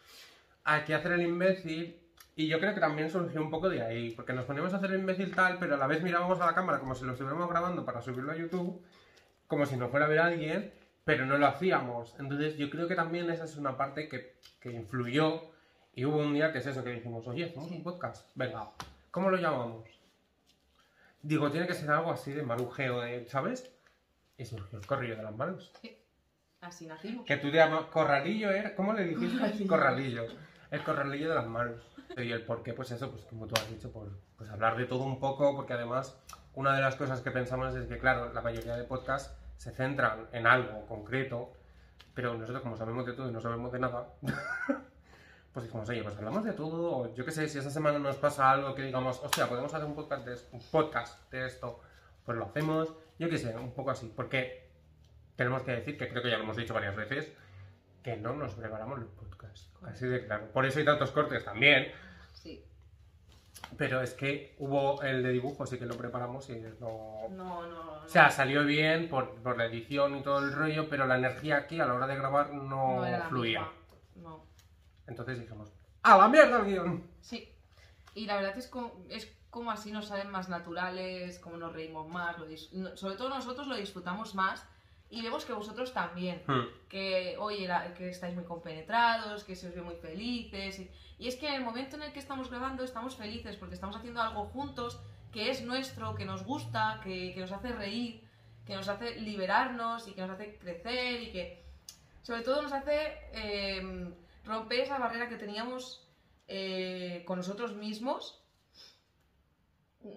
[0.64, 2.02] Aquí a hacer el imbécil
[2.36, 4.92] y yo creo que también surgió un poco de ahí, porque nos poníamos a hacer
[4.92, 7.50] el imbécil tal, pero a la vez mirábamos a la cámara como si lo estuviéramos
[7.50, 8.84] grabando para subirlo a YouTube,
[9.48, 10.74] como si no fuera a ver a alguien,
[11.08, 12.14] pero no lo hacíamos.
[12.20, 15.42] Entonces yo creo que también esa es una parte que, que influyó
[15.96, 18.72] y hubo un día que es eso, que dijimos, oye, hacemos un podcast, venga,
[19.10, 19.88] ¿cómo lo llamamos?
[21.22, 23.72] Digo, tiene que ser algo así de marujeo, de, ¿sabes?
[24.38, 25.72] Y surgió el corrillo de las manos.
[25.82, 25.98] Sí.
[26.60, 27.26] Así nacimos.
[27.26, 28.76] Que tú te llamas corralillo, ¿era?
[28.76, 29.38] ¿Cómo le dijiste?
[29.66, 29.68] Corralillo.
[29.68, 30.28] Corralillo.
[30.72, 31.82] El corralillo de las manos.
[32.18, 34.86] Y el por qué, pues eso, pues como tú has dicho, por pues hablar de
[34.86, 36.20] todo un poco, porque además
[36.54, 40.28] una de las cosas que pensamos es que, claro, la mayoría de podcasts se centran
[40.32, 41.52] en algo concreto,
[42.14, 44.08] pero nosotros como sabemos de todo y no sabemos de nada,
[45.54, 48.16] pues dijimos, oye, pues hablamos de todo, o yo qué sé, si esa semana nos
[48.18, 51.82] pasa algo que digamos, hostia, podemos hacer un podcast de, un podcast de esto,
[52.26, 54.68] pues lo hacemos, yo qué sé, un poco así, porque
[55.36, 57.34] tenemos que decir, que creo que ya lo hemos dicho varias veces,
[58.04, 60.48] que no nos preparamos los podcasts, así de claro.
[60.52, 61.92] Por eso hay tantos cortes también.
[63.76, 67.28] Pero es que hubo el de dibujo, sí que lo preparamos y no...
[67.30, 67.92] No, no, no.
[68.04, 71.58] O sea, salió bien por, por la edición y todo el rollo, pero la energía
[71.58, 73.68] aquí a la hora de grabar no, fluía.
[74.16, 74.46] No.
[75.08, 77.04] Entonces dijimos, ¡a la mierda el guion!
[77.20, 77.54] Sí.
[78.16, 82.08] Y la verdad es como, es como así nos salen más naturales, como nos reímos
[82.08, 84.68] más, lo sobre todo nosotros lo disfrutamos más
[85.10, 86.42] y vemos que vosotros también.
[86.48, 86.66] Hmm.
[86.90, 90.80] que oye, la- que estáis muy compenetrados, que se os ve muy felices.
[90.80, 90.90] Y,
[91.20, 93.96] y es que en el momento en el que estamos grabando estamos felices porque estamos
[93.98, 95.00] haciendo algo juntos
[95.34, 98.22] que es nuestro, que nos gusta, que, que nos hace reír,
[98.66, 101.62] que nos hace liberarnos y que nos hace crecer y que
[102.24, 104.14] sobre todo nos hace eh,
[104.46, 106.08] romper esa barrera que teníamos
[106.48, 108.42] eh, con nosotros mismos.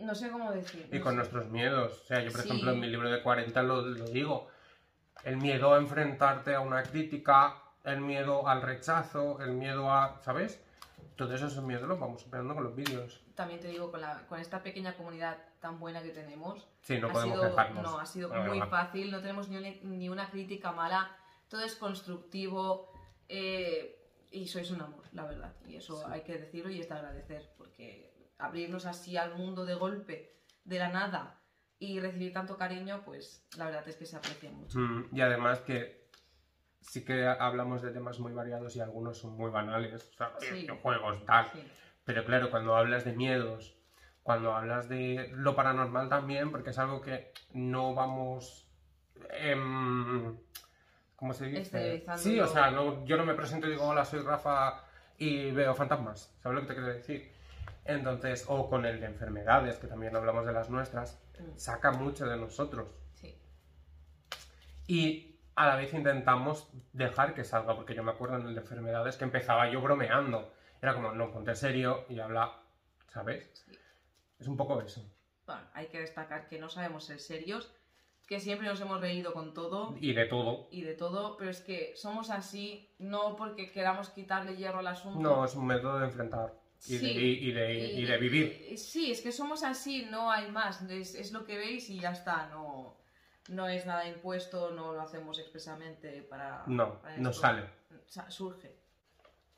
[0.02, 0.88] No sé cómo decir.
[0.92, 1.16] Y con sé.
[1.16, 2.00] nuestros miedos.
[2.02, 2.48] O sea, yo, por Sí.
[2.48, 4.48] ejemplo, en mi libro de 40 lo, lo digo.
[5.24, 10.18] El miedo a enfrentarte a una crítica, el miedo al rechazo, el miedo a...
[10.22, 10.60] ¿Sabes?
[11.16, 13.22] Todos esos miedos los vamos superando con los vídeos.
[13.34, 17.08] También te digo, con, la, con esta pequeña comunidad tan buena que tenemos, Sí, no
[17.08, 17.82] ha podemos sido.
[17.82, 21.14] No, ha sido muy fácil, no tenemos ni una, ni una crítica mala,
[21.48, 22.90] todo es constructivo.
[23.28, 23.96] eh,
[24.32, 25.52] y sois un amor, la verdad.
[25.66, 26.04] Y eso Sí.
[26.08, 30.78] hay que decirlo y es de agradecer, porque abrirnos así al mundo de golpe, de
[30.78, 31.39] la nada,
[31.80, 34.78] y recibir tanto cariño, pues la verdad es que se aprecia mucho.
[34.78, 36.06] Mm, y además que
[36.80, 40.66] sí que hablamos de temas muy variados y algunos son muy banales, o sea, Sí.
[40.82, 41.46] juegos, tal.
[41.52, 41.62] Sí.
[42.04, 43.76] Pero claro, cuando hablas de miedos,
[44.22, 48.68] cuando hablas de lo paranormal también, porque es algo que no vamos...
[49.30, 50.36] em,
[51.16, 52.02] ¿Cómo se dice?
[52.16, 54.84] Sí, o sea, no- yo no me presento y digo, hola, soy Rafa
[55.18, 56.34] y veo fantasmas.
[56.42, 57.29] ¿Sabes lo que te quiero decir?
[57.84, 62.26] Entonces, o con el de enfermedades, que también hablamos de las nuestras, Mm, saca mucho
[62.26, 62.88] de nosotros.
[63.14, 63.34] sí.
[64.86, 68.60] Y a la vez intentamos dejar que salga, porque yo me acuerdo en el de
[68.60, 70.52] enfermedades que empezaba yo bromeando.
[70.82, 72.52] Era como, no, ponte serio y habla,
[73.08, 73.46] ¿sabes?
[73.54, 73.72] Sí.
[74.38, 75.02] Es un poco eso.
[75.46, 77.74] Bueno, hay que destacar que no sabemos ser serios,
[78.26, 80.68] que siempre nos hemos reído con todo Y de todo.
[80.70, 85.18] y de todo, pero es que somos así no porque queramos quitarle hierro al asunto.
[85.20, 86.54] No, es un método de enfrentar
[86.86, 87.08] y, de, Sí.
[87.08, 88.78] y de- y de vivir.
[88.78, 90.82] sí, es que somos así, no hay más.
[90.82, 92.46] Es, es lo que veis y ya está.
[92.48, 92.96] No,
[93.48, 96.64] no es nada impuesto, no lo hacemos expresamente para.
[96.66, 97.68] No, para nos sale.
[98.06, 98.78] Sa- Surge.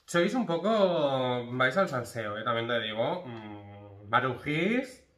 [0.05, 0.69] Sois un poco...
[1.57, 2.43] vais al salseo, ¿eh?
[2.45, 3.25] también te digo.
[3.25, 4.09] Mm,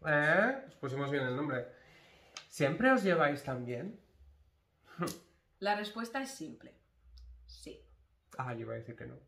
[0.07, 0.65] ¿eh?
[0.69, 1.67] Os pusimos bien el nombre.
[2.49, 3.99] ¿Siempre os lleváis tan bien?
[5.61, 6.75] La respuesta es simple.
[7.47, 7.81] Sí.
[8.39, 9.19] Ah, yo iba a decir que no.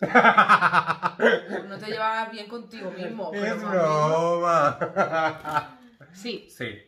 [0.00, 3.30] No te llevas bien contigo mismo.
[3.30, 4.78] pero es broma.
[6.12, 6.78] Sí, sí.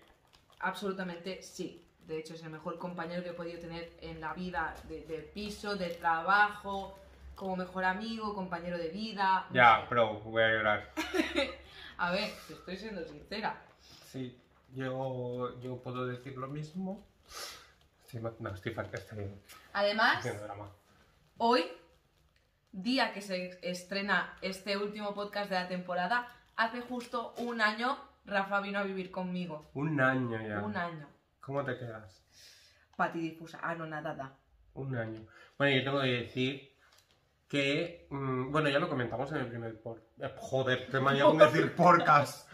[0.61, 1.85] absolutamente sí.
[2.07, 5.19] De hecho, es el mejor compañero que he podido tener en la vida de, de
[5.19, 6.99] piso, de trabajo,
[7.37, 9.47] como mejor amigo, compañero de vida.
[9.49, 9.87] no Ya, sé.
[9.89, 10.91] pero voy a llorar.
[11.99, 13.63] A ver, te estoy siendo sincera.
[14.11, 14.37] Sí,
[14.75, 17.05] yo, yo puedo decir lo mismo.
[18.07, 19.31] Sí, no, estoy, estoy
[19.73, 20.27] Además,
[21.39, 21.65] hoy,
[22.73, 28.61] día que se estrena este último podcast de la temporada, hace justo un año Rafa
[28.61, 29.71] vino a vivir conmigo.
[29.75, 30.61] Un año ya.
[30.61, 31.09] Un año.
[31.41, 32.23] ¿Cómo te quedas?
[32.97, 33.59] Patidifusa.
[33.63, 34.37] Ah, no, nada, da.
[34.75, 35.27] Un año.
[35.59, 36.77] Bueno, yo tengo que decir
[37.49, 38.07] que.
[38.11, 40.03] mm, bueno, ya lo comentamos en el primer por.
[40.19, 42.49] eh, joder, te me con decir podcast.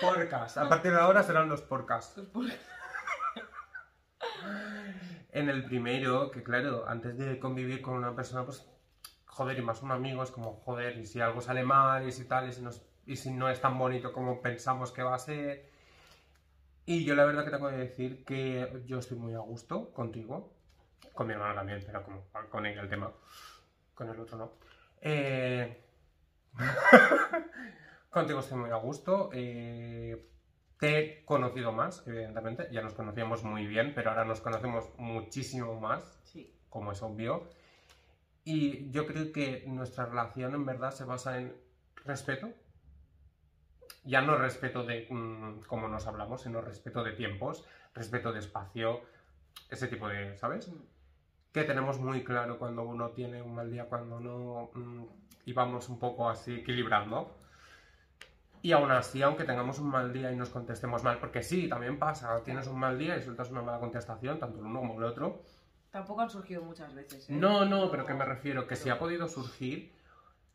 [0.00, 0.58] Podcast.
[0.58, 2.20] A partir de ahora serán los podcasts.
[5.32, 8.68] En el primero, que claro, antes de convivir con una persona, pues.
[9.40, 12.26] Joder, y más un amigo, es como, joder, y si algo sale mal, y si
[12.26, 15.18] tal, y si, nos- y si no es tan bonito como pensamos que va a
[15.18, 15.70] ser.
[16.84, 20.52] Y yo la verdad que tengo que decir que yo estoy muy a gusto contigo.
[21.14, 23.10] Con mi hermana también, pero como con ella el tema.
[23.94, 24.52] Con el otro no.
[25.00, 25.82] Eh,
[28.10, 29.30] Contigo estoy muy a gusto.
[29.32, 30.26] eh,
[30.78, 32.68] Te he conocido más, evidentemente.
[32.72, 36.54] Ya nos conocíamos muy bien, pero ahora nos conocemos muchísimo más, Sí.
[36.68, 37.48] como es obvio.
[38.44, 41.54] Y yo creo que nuestra relación en verdad se basa en
[42.04, 42.50] respeto.
[44.04, 49.02] Ya no respeto de mm, cómo nos hablamos, sino respeto de tiempos, respeto de espacio,
[49.68, 50.68] ese tipo de, ¿sabes?
[50.68, 50.76] Mm.
[51.52, 55.04] que tenemos muy claro cuando uno tiene un mal día, cuando no, mm,
[55.46, 57.36] y vamos un poco así equilibrando.
[58.62, 61.98] Y aún así, aunque tengamos un mal día y nos contestemos mal, porque sí, también
[61.98, 65.04] pasa, tienes un mal día y sueltas una mala contestación, tanto el uno como el
[65.04, 65.42] otro.
[65.90, 67.28] Tampoco han surgido muchas veces.
[67.28, 67.32] ¿eh?
[67.32, 69.92] No, no, pero que me refiero, que si ha podido surgir,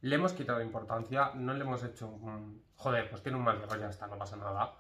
[0.01, 3.77] le hemos quitado importancia, no le hemos hecho, un, joder, pues tiene un mal día,
[3.77, 4.75] ya está, no pasa nada.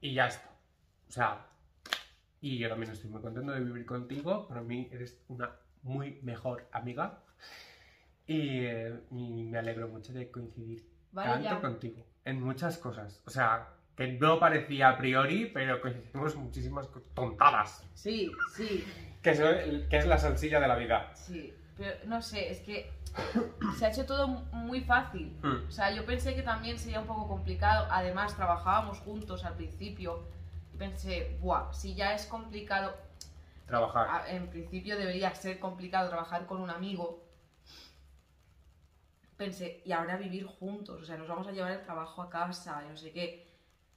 [0.00, 0.50] Y ya está.
[1.08, 1.46] O sea,
[2.40, 5.50] y yo también estoy muy contento de vivir contigo, para mí eres una
[5.82, 7.22] muy mejor amiga.
[8.26, 11.60] Y, eh, y me alegro mucho de coincidir Vale, tanto ya.
[11.60, 13.22] contigo en muchas cosas.
[13.24, 17.82] O sea, que no parecía a priori, pero coincidimos muchísimas co- tontadas.
[17.94, 18.84] Sí, sí,
[19.22, 19.40] Que es,
[19.88, 21.10] que la salsilla de la vida.
[21.14, 21.52] sí.
[21.78, 22.90] Pero no sé, es que
[23.78, 25.36] se ha hecho todo muy fácil.
[25.42, 25.68] Mm.
[25.68, 27.86] O sea, yo pensé que también sería un poco complicado.
[27.90, 30.22] Además, trabajábamos juntos al principio.
[30.78, 32.96] Pensé, buah, si ya es complicado.
[33.66, 34.26] Trabajar.
[34.28, 37.22] En principio debería ser complicado trabajar con un amigo.
[39.36, 41.02] Pensé, y ahora vivir juntos.
[41.02, 43.45] O sea, nos vamos a llevar el trabajo a casa y no sé qué.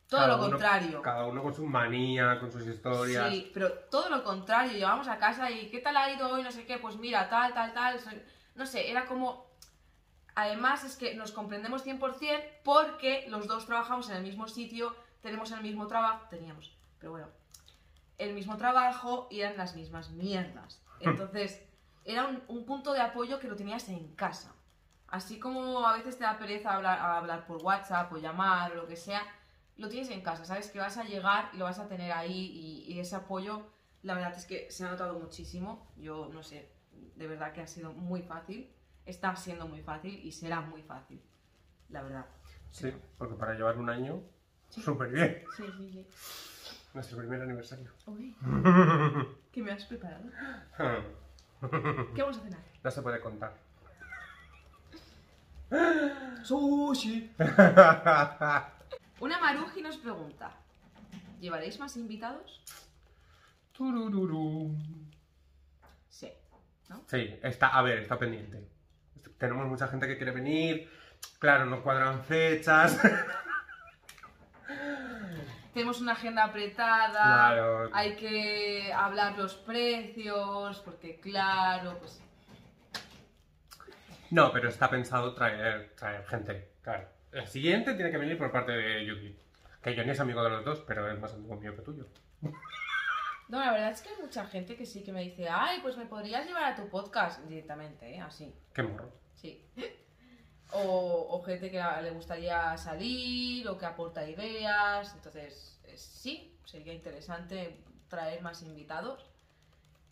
[0.10, 1.02] Todo Cada lo uno- contrario.
[1.04, 3.30] Cada uno con su manía, con sus historias.
[3.30, 6.42] Sí, pero todo lo contrario, llevamos a casa y ¿qué tal ha ido hoy?
[6.44, 8.00] No sé qué, pues mira, tal, tal, tal.
[8.56, 9.48] No sé, era como...
[10.36, 15.52] Además es que nos comprendemos 100% porque los dos trabajamos en el mismo sitio, tenemos
[15.52, 17.28] el mismo trabajo, teníamos, pero bueno,
[18.18, 20.82] el mismo trabajo y eran las mismas mierdas.
[21.02, 21.62] Entonces,
[22.06, 24.54] era un, un punto de apoyo que lo tenías en casa.
[25.08, 28.88] Así como a veces te da pereza hablar, hablar por WhatsApp o llamar o lo
[28.88, 29.22] que sea,
[29.80, 32.86] lo tienes en casa, sabes que vas a llegar y lo vas a tener ahí
[32.88, 33.68] y, y ese apoyo,
[34.04, 35.92] la verdad es que se ha notado muchísimo.
[35.98, 36.72] Yo, no sé,
[37.16, 38.72] de verdad que ha sido muy fácil,
[39.06, 41.22] está siendo muy fácil y será muy fácil,
[41.90, 42.26] la verdad.
[42.72, 44.22] Sí, porque para llevar un año,
[44.70, 44.82] Sí.
[44.84, 45.44] súper bien.
[45.58, 46.08] Sí, sí, sí.
[46.94, 47.92] Nuestro primer aniversario.
[48.06, 48.36] Uy,
[49.52, 50.26] ¿qué me has preparado?
[52.16, 52.60] ¿Qué vamos a cenar?
[52.84, 53.54] no se puede contar.
[56.44, 57.32] Sushi.
[59.20, 60.52] Una Maruji nos pregunta,
[61.40, 62.62] ¿llevaréis más invitados?
[63.74, 64.76] Turururu.
[66.10, 66.32] Sí,
[66.88, 67.04] ¿no?
[67.08, 68.68] Sí, está, a ver, está pendiente.
[69.38, 70.90] Tenemos mucha gente que quiere venir.
[71.40, 72.98] Claro, no cuadran fechas.
[75.74, 77.90] Tenemos una agenda apretada, Claro.
[77.94, 82.22] hay que hablar los precios, porque claro, pues
[84.32, 86.72] No, pero está pensado traer, traer gente.
[86.82, 87.08] Claro.
[87.32, 89.36] El siguiente tiene que venir por parte de Yuki.
[89.84, 92.06] Que Johnny es amigo de los dos, pero es más amigo mío que tuyo.
[93.48, 95.98] No, la verdad es que hay mucha gente que sí que me dice, ay, pues
[95.98, 98.20] me podrías llevar a tu podcast directamente, ¿eh?
[98.20, 99.12] Así, Qué morro.
[99.36, 99.66] sí.
[100.72, 105.16] O, o gente que le gustaría salir o que aporta ideas.
[105.16, 109.26] Entonces, eh, sí, sería interesante traer más invitados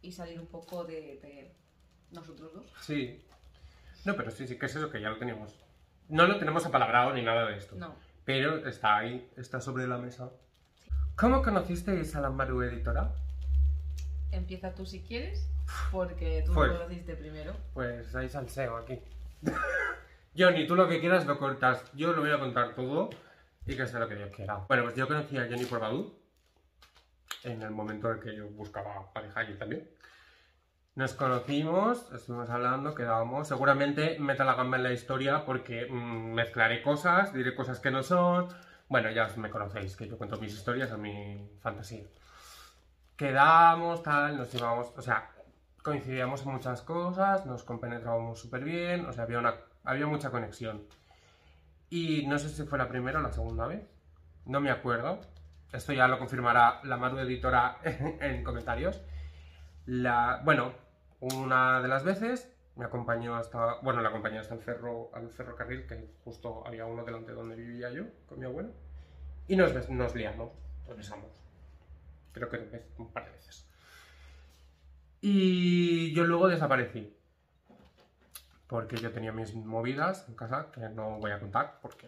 [0.02, 1.52] y salir un poco de, de
[2.12, 2.74] nosotros dos.
[2.82, 3.24] Sí.
[4.04, 5.54] No, pero sí, sí, que es eso que ya lo teníamos.
[6.10, 7.76] No lo tenemos apalabrado ni nada de esto.
[7.76, 7.96] No.
[8.26, 10.30] Pero está ahí, está sobre la mesa.
[11.16, 13.12] ¿Cómo conocisteis a la Maru editora?
[14.32, 15.50] Empieza tú si quieres,
[15.92, 16.72] porque tú Pues.
[16.72, 17.54] lo conociste primero.
[17.74, 19.00] Pues hay salseo aquí.
[20.38, 21.84] Johnny, tú lo que quieras lo cortas.
[21.94, 23.10] Yo lo voy a contar todo
[23.66, 24.56] y que sea lo que Dios quiera.
[24.68, 26.14] Bueno, pues yo conocí a Johnny por Badoo
[27.44, 29.90] en el momento en que yo buscaba pareja y también.
[30.98, 33.48] Nos conocimos, estuvimos hablando, quedábamos.
[33.48, 38.02] Seguramente meta la gamba en la historia porque mm, mezclaré cosas, diré cosas que no
[38.02, 38.48] son.
[38.90, 42.08] Bueno, ya me conocéis, que yo cuento mis historias a mi fantasía.
[43.16, 45.30] Quedamos, tal, nos íbamos, o sea,
[45.84, 50.82] coincidíamos en muchas cosas, nos compenetrábamos súper bien, o sea, había, una, había mucha conexión.
[51.92, 53.88] Y no sé si fue la primera o la segunda vez,
[54.46, 55.22] no me acuerdo.
[55.72, 59.00] Esto ya lo confirmará la Maru editora en comentarios.
[59.86, 60.87] La, bueno,
[61.20, 65.88] una de las veces me acompañó hasta, bueno, la acompañé hasta el, ferro, al ferrocarril,
[65.88, 68.70] que justo había uno delante donde vivía yo, con mi abuelo.
[69.48, 70.52] Y nos, nos liamos,
[70.88, 71.32] nos besamos.
[72.34, 73.68] Creo que un par de veces.
[75.22, 77.14] Y yo luego desaparecí.
[78.68, 82.08] Porque yo tenía mis movidas en casa, que no voy a contar porque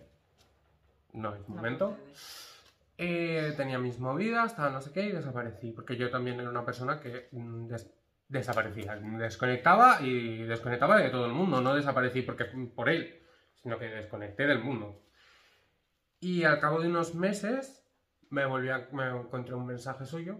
[1.13, 1.97] no es momento.
[2.97, 5.71] Eh, tenía mis movidas, tal, no sé qué, y desaparecí.
[5.71, 7.89] Porque yo también era una persona que mm, des-
[8.29, 8.95] desaparecía.
[8.95, 11.59] Desconectaba y desconectaba de todo el mundo.
[11.59, 13.21] No desaparecí porque por él,
[13.55, 15.03] sino que desconecté del mundo.
[16.19, 17.85] Y al cabo de unos meses
[18.29, 20.39] me volví a, me encontré un mensaje suyo.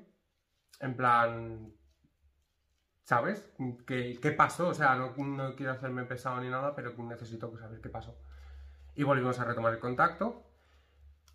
[0.80, 1.74] En plan.
[3.04, 3.52] ¿Sabes?
[3.88, 4.68] ¿Qué, qué pasó?
[4.70, 8.22] O sea, no, no quiero hacerme pesado ni nada, pero necesito saber qué pasó.
[8.96, 10.49] Y volvimos a retomar el contacto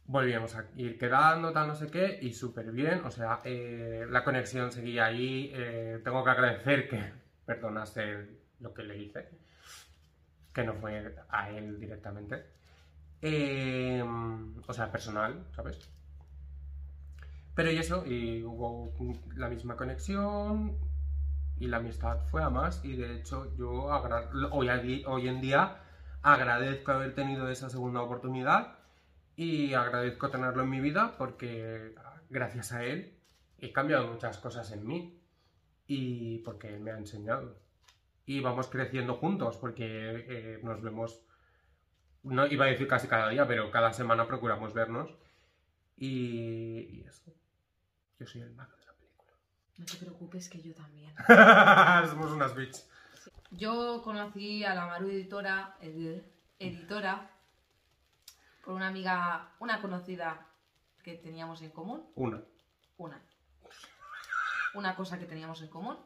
[0.06, 4.22] volvíamos a ir quedando, tal, no sé qué, y súper bien, o sea, eh, la
[4.24, 7.12] conexión seguía ahí, eh, tengo que agradecer que
[7.46, 8.28] perdonase
[8.60, 9.28] lo que le hice,
[10.52, 12.44] que no fue a él directamente,
[13.22, 14.02] Eh,
[14.66, 15.78] o sea, personal, ¿sabes?
[17.54, 18.92] Pero y eso, y hubo
[19.36, 20.76] la misma conexión,
[21.58, 23.88] y la amistad fue a más, y de hecho yo
[24.50, 25.78] hoy, hoy en día
[26.22, 28.78] agradezco haber tenido esa segunda oportunidad,
[29.36, 31.94] y agradezco tenerlo en mi vida porque
[32.30, 33.18] gracias a él
[33.58, 35.20] he cambiado muchas cosas en mí
[35.86, 37.58] y porque él me ha enseñado.
[38.26, 39.84] Y vamos creciendo juntos porque
[40.28, 41.20] eh, nos vemos,
[42.22, 45.10] no iba a decir casi cada día, pero cada semana procuramos vernos.
[45.96, 47.32] Y, y eso.
[48.18, 49.32] Yo soy el malo de la película.
[49.78, 51.12] No te preocupes que yo también.
[52.10, 52.76] Somos unas bitch.
[53.50, 56.22] Yo conocí a la Maru editora, ed-
[56.58, 57.30] editora
[58.64, 60.46] por una amiga, una conocida
[61.02, 62.42] que teníamos en común, Una.
[62.98, 63.20] una.
[64.74, 65.96] Una cosa que teníamos en común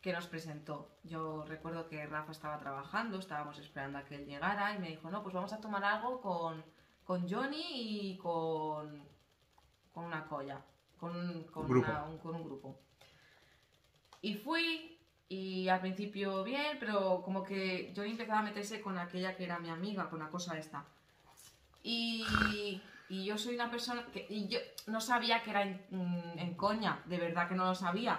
[0.00, 0.88] que nos presentó.
[1.02, 5.10] Yo recuerdo que Rafa estaba trabajando, estábamos esperando a que él llegara y me dijo,
[5.10, 6.64] no, pues vamos a tomar algo con,
[7.04, 7.64] con Johnny
[8.12, 9.02] y con,
[9.92, 10.60] con una colla,
[11.00, 12.78] con, con, una- un, con un grupo.
[14.20, 14.96] Y fui
[15.28, 19.58] y al principio bien, pero como que Johnny empezaba a meterse con aquella que era
[19.58, 20.84] mi amiga, con la cosa esta.
[21.88, 24.58] Y, y yo soy una persona que y yo
[24.88, 28.18] no sabía que era en, mm, en coña, de verdad que no lo sabía.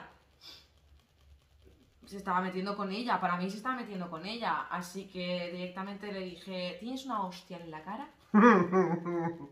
[2.05, 6.13] Se estaba metiendo con ella, para mí se estaba metiendo con ella, así que directamente
[6.13, 8.09] le dije, ¿tienes una hostia en la cara?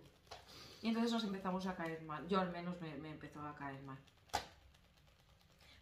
[0.81, 3.81] Y entonces nos empezamos a caer mal, yo al menos me, me empezó a caer
[3.81, 3.97] mal.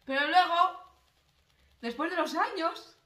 [0.06, 0.80] Pero luego
[1.82, 2.98] después de los años,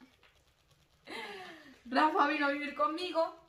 [1.86, 3.46] Rafa vino a vivir conmigo.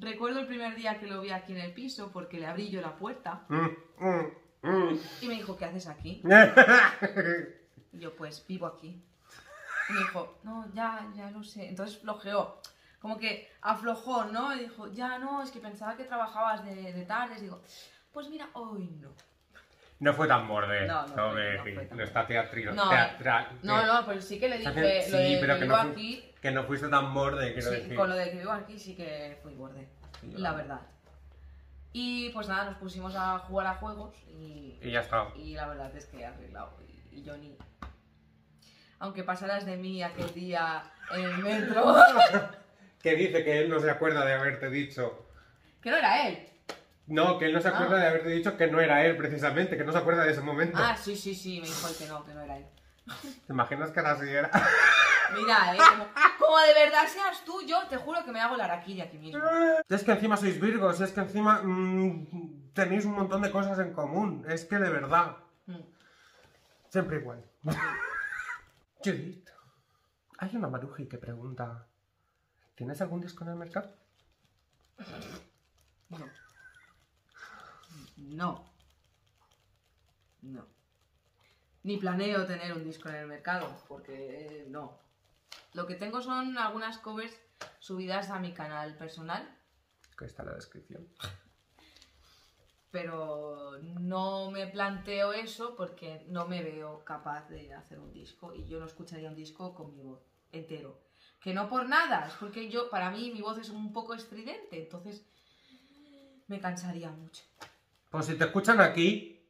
[0.00, 2.80] Recuerdo el primer día que lo vi aquí en el piso porque le abrí yo
[2.80, 3.44] la puerta
[5.22, 6.22] y me dijo, ¿qué haces aquí?
[7.92, 9.02] Y yo, pues vivo aquí.
[9.88, 11.68] Y me dijo, no, ya, ya lo sé.
[11.68, 12.60] Entonces flojeó.
[13.00, 14.54] Como que aflojó, ¿no?
[14.54, 17.40] Y dijo, ya no, es que pensaba que trabajabas de, de tardes.
[17.40, 17.60] Digo,
[18.12, 19.10] pues mira, hoy no.
[20.00, 20.86] No fue tan borde.
[20.86, 22.74] No, no No, fue- de- no fue tan no está teatral.
[22.74, 23.48] No, teatral.
[23.62, 25.82] No, no, pues sí que le dije, bien, lo de sí, pero que vivo no,
[25.82, 26.32] aquí.
[26.40, 27.94] que no fuiste tan borde, quiero Sí, decir.
[27.96, 29.86] con lo de que vivo aquí sí que fui borde.
[30.20, 30.80] Sí, La verdad.
[31.92, 35.28] Y pues nada, nos pusimos a jugar a juegos y, Y ya está.
[35.36, 36.76] y la verdad es que he arreglado.
[37.12, 37.56] Y, y ni.
[39.00, 40.82] Aunque pasaras de mí aquel día
[41.14, 41.94] en el metro,
[43.02, 45.26] Que dice que él no se acuerda de haberte dicho.
[45.82, 46.46] que no era él.
[47.10, 48.00] No, que él no se acuerda Ah.
[48.00, 50.78] de haberte dicho que no era él, precisamente, que no se acuerda de ese momento.
[50.80, 52.66] Ah, sí, sí, sí, me dijo él que no, que no era él.
[53.46, 54.50] ¿Te imaginas que ahora sí era?
[55.34, 56.06] Mira, eh, como,
[56.38, 59.40] como de verdad seas tú, yo te juro que me hago la araquiri aquí mismo.
[59.88, 63.92] Es que encima sois virgos, es que encima mm, tenéis un montón de cosas en
[63.92, 64.44] común.
[64.48, 65.36] Es que de verdad.
[65.66, 65.80] Mm.
[66.88, 67.44] Siempre igual.
[69.04, 69.48] Judith,
[70.38, 71.86] hay una maruji que pregunta:
[72.76, 73.92] ¿Tienes algún disco en el mercado?
[76.10, 76.18] No.
[78.20, 78.64] No.
[80.42, 80.66] No.
[81.82, 84.98] Ni planeo tener un disco en el mercado, porque eh, no.
[85.72, 87.34] Lo que tengo son algunas covers
[87.78, 89.56] subidas a mi canal personal,
[90.18, 91.08] Que está en la descripción.
[92.90, 98.66] pero no me planteo eso porque no me veo capaz de hacer un disco y
[98.66, 100.20] yo no escucharía un disco con mi voz
[100.52, 101.00] entero.
[101.40, 104.82] Que no por nada, es porque yo, para mí, mi voz es un poco estridente,
[104.82, 105.24] entonces
[106.48, 107.44] me cansaría mucho.
[108.10, 109.40] Pues si te escuchan aquí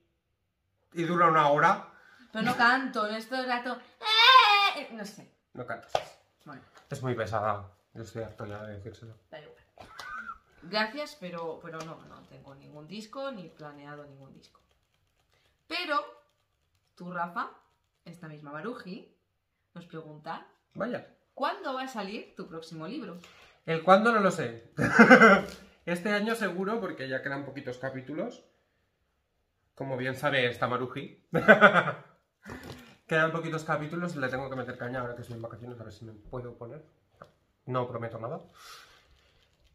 [0.93, 1.87] y dura una hora,
[2.33, 3.79] Pero no canto, no es todo el rato.
[4.77, 5.29] "Eh", No sé.
[5.55, 5.93] no cantas.
[6.45, 7.69] Bueno, Es muy pesada.
[7.95, 9.17] Yo estoy harto ya de decírselo.
[9.31, 9.57] da igual.
[10.63, 14.61] Gracias, pero, pero no, no tengo ningún disco ni planeado ningún disco.
[15.67, 16.05] Pero,
[16.95, 17.51] tú, Rafa,
[18.05, 19.13] esta misma Baruji,
[19.75, 21.07] nos pregunta: Vaya.
[21.35, 23.19] ¿cuándo va a salir tu próximo libro?
[23.67, 24.71] El cuándo no lo sé.
[25.87, 28.45] este año seguro, porque ya quedan poquitos capítulos.
[29.81, 31.25] Como bien sabe esta Maruji.
[33.07, 35.85] quedan poquitos capítulos y le tengo que meter caña ahora que estoy en vacaciones, a
[35.85, 36.85] ver si me puedo poner.
[37.65, 38.43] No prometo nada.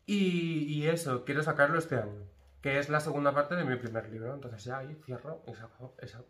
[0.06, 2.22] Y, y eso, quiero sacarlo este año.
[2.62, 4.36] Que es la segunda parte de mi primer libro.
[4.36, 6.24] Entonces ya ahí cierro y saco eso.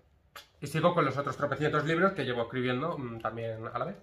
[0.61, 3.97] Y sigo con los otros tropecientos libros que llevo escribiendo mm, también a la vez.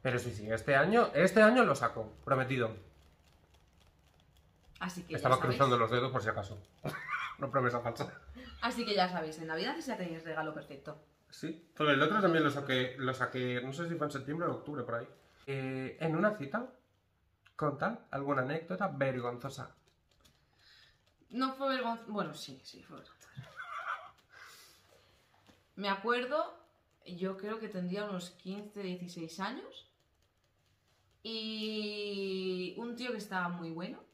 [0.00, 2.74] Pero sí, sí, este año, este año lo saco, prometido.
[4.80, 6.58] Así que, Estaba cruzando los dedos por si acaso.
[7.38, 8.10] no promesa falsa.
[8.60, 11.00] Así que ya sabéis, en Navidad ya tenéis regalo perfecto.
[11.30, 14.48] Sí, pero el otro también lo saqué, lo saqué, no sé si fue en septiembre
[14.48, 15.06] o octubre, por ahí.
[15.46, 16.72] Eh, en una cita,
[17.56, 19.74] contar alguna anécdota vergonzosa.
[21.30, 22.12] No fue vergonzoso.
[22.12, 23.28] Bueno, sí, sí, fue vergonzoso.
[25.76, 26.58] Me acuerdo,
[27.06, 29.88] yo creo que tendría unos 15, 16 años.
[31.22, 34.07] Y un tío que estaba muy bueno.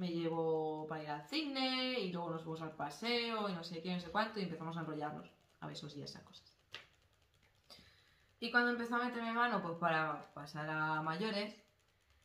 [0.00, 3.82] Me llevó para ir al cine y luego nos fuimos al paseo y no sé
[3.82, 5.30] qué, no sé cuánto y empezamos a enrollarnos
[5.60, 6.50] a besos y esas cosas.
[8.40, 11.54] Y cuando empezó a meterme mano, pues para pasar a mayores,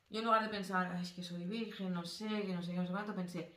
[0.09, 2.71] yo en lugar de pensar, "Ay, es que soy virgen, no sé, que no sé
[2.71, 3.53] qué, no sé cuánto, pensé,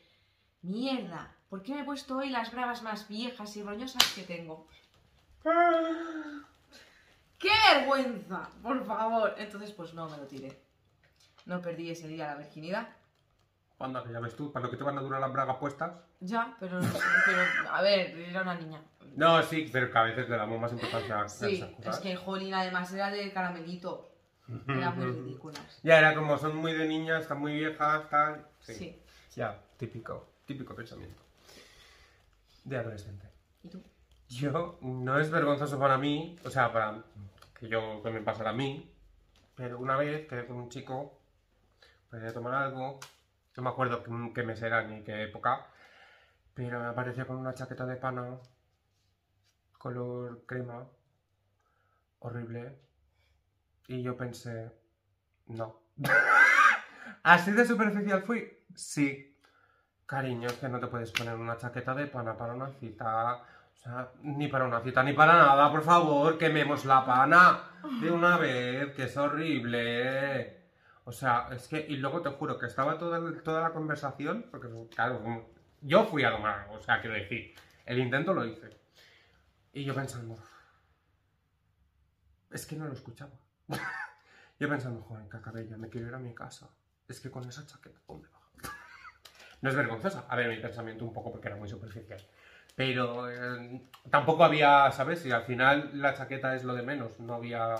[0.62, 4.66] mierda, ¿por qué me he puesto hoy las bravas más viejas y roñosas que tengo?
[7.38, 8.50] ¡Qué vergüenza!
[8.64, 9.36] Por favor.
[9.38, 10.60] Entonces, pues no me lo tiré.
[11.46, 12.97] No perdí ese día la virginidad.
[13.81, 15.93] Anda, que ya ves tú, para lo que te van a durar las bragas puestas.
[16.20, 18.83] Ya, pero, pero a ver, era una niña.
[19.14, 21.95] No, sí, pero que a veces le damos más importancia a Sí, esas cosas.
[21.97, 24.01] es que Jolín además era de caramelitos.
[24.66, 25.81] Eran muy ridículas.
[25.83, 28.47] Ya era como son muy de niñas, están muy viejas, tal.
[28.61, 28.74] Sí.
[28.74, 29.03] Sí.
[29.37, 31.22] Ya, típico, típico pensamiento.
[32.64, 33.29] De adolescente.
[33.62, 33.83] ¿Y tú?
[34.29, 37.03] Yo, no es vergonzoso para mí, o sea, para
[37.59, 38.91] que yo, que me pasara a mí,
[39.55, 41.18] pero una vez quedé con un chico,
[42.12, 42.99] a tomar algo,
[43.59, 45.66] no me acuerdo qué, mes era ni qué época,
[46.54, 48.38] pero me apareció con una chaqueta de pana,
[49.76, 50.86] color crema,
[52.20, 52.78] horrible,
[53.88, 54.70] y yo pensé,
[55.48, 55.80] no.
[57.24, 58.48] ¿Así de superficial fui?
[58.76, 59.36] Sí.
[60.06, 63.42] Cariño, es que no te puedes poner una chaqueta de pana para una cita.
[63.72, 67.61] O sea, ni para una cita, ni para nada, por favor, quememos la pana
[68.00, 70.57] de una vez, que es horrible.
[71.09, 74.68] O sea, es que, y luego te juro que estaba toda, toda la conversación, porque
[74.94, 75.46] claro,
[75.80, 77.54] yo fui a tomar, o sea, quiero decir,
[77.86, 78.68] el intento lo hice.
[79.72, 80.36] Y yo pensando,
[82.50, 83.32] Es que no lo escuchaba.
[84.61, 86.68] Yo pensando, joder, cacabella, me quiero ir a mi casa.
[87.09, 88.40] Es que con esa chaqueta, ¿dónde va?
[89.62, 90.26] no es vergonzosa.
[90.28, 92.20] A ver, mi pensamiento un poco porque era muy superficial.
[92.74, 95.24] Pero eh, tampoco había, ¿sabes?
[95.24, 97.18] Y al final la chaqueta es lo de menos.
[97.20, 97.76] No había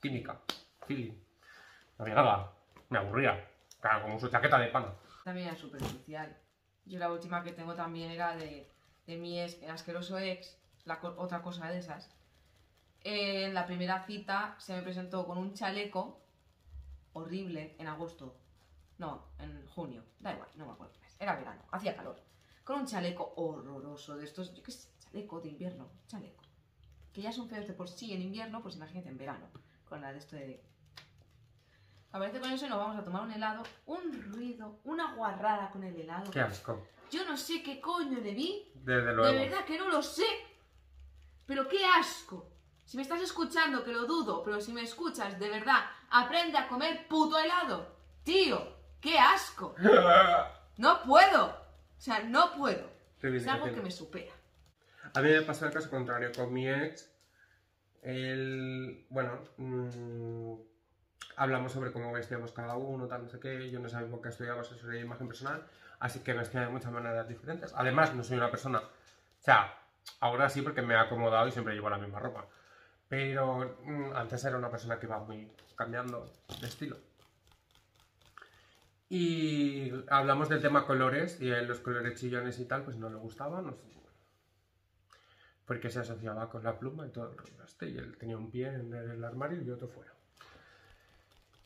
[0.00, 0.40] química,
[0.86, 1.14] feeling.
[2.08, 2.52] No nada.
[2.88, 3.48] Me aburría.
[3.80, 4.92] Claro, como su chaqueta de pana.
[5.24, 6.36] También era superficial.
[6.84, 8.68] Yo la última que tengo también era de,
[9.06, 12.10] de mi ex, asqueroso ex, la co- otra cosa de esas.
[13.04, 16.20] Eh, en la primera cita se me presentó con un chaleco
[17.12, 18.36] horrible en agosto.
[18.98, 20.04] No, en junio.
[20.20, 20.94] Da igual, no me acuerdo.
[21.18, 22.20] Era verano, hacía calor.
[22.64, 26.42] Con un chaleco horroroso de estos, yo qué sé, chaleco de invierno, chaleco.
[27.12, 29.48] Que ya son feos de por sí en invierno, pues imagínate en verano.
[29.88, 30.62] Con la de esto de
[32.12, 33.62] Aparece con eso y nos vamos a tomar un helado.
[33.86, 36.30] Un ruido, una guarrada con el helado.
[36.30, 36.86] Qué asco.
[37.10, 38.70] Yo no sé qué coño le vi.
[38.74, 39.38] Desde De luego.
[39.38, 40.26] verdad que no lo sé.
[41.46, 42.48] Pero qué asco.
[42.84, 46.68] Si me estás escuchando, que lo dudo, pero si me escuchas, de verdad, aprende a
[46.68, 47.96] comer puto helado.
[48.22, 49.74] Tío, qué asco.
[50.78, 51.46] No puedo.
[51.48, 52.90] O sea, no puedo.
[53.20, 54.32] Es algo que me supera.
[55.14, 57.12] A mí me pasó el caso contrario con mi ex.
[58.02, 60.54] Él, bueno, mm,
[61.42, 63.68] hablamos sobre cómo vestíamos cada uno, tal, no sé qué.
[63.70, 65.62] Yo no sabía por qué estudiaba asesoría de imagen personal,
[65.98, 67.72] así que vestía de muchas maneras diferentes.
[67.76, 69.76] Además, no soy una persona, o sea,
[70.20, 72.46] ahora sí porque me he acomodado y siempre llevo la misma ropa.
[73.08, 76.96] Pero mm, antes era una persona que iba muy cambiando de estilo.
[79.08, 83.66] Y hablamos del tema colores y los colores chillones y tal, pues no le gustaban.
[83.66, 83.92] no sé,
[85.66, 88.68] porque se asociaba con la pluma y todo el este, y él tenía un pie
[88.68, 90.12] en el armario y otro fuera.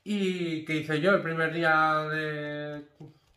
[0.09, 2.87] ¿Y qué hice yo el primer día de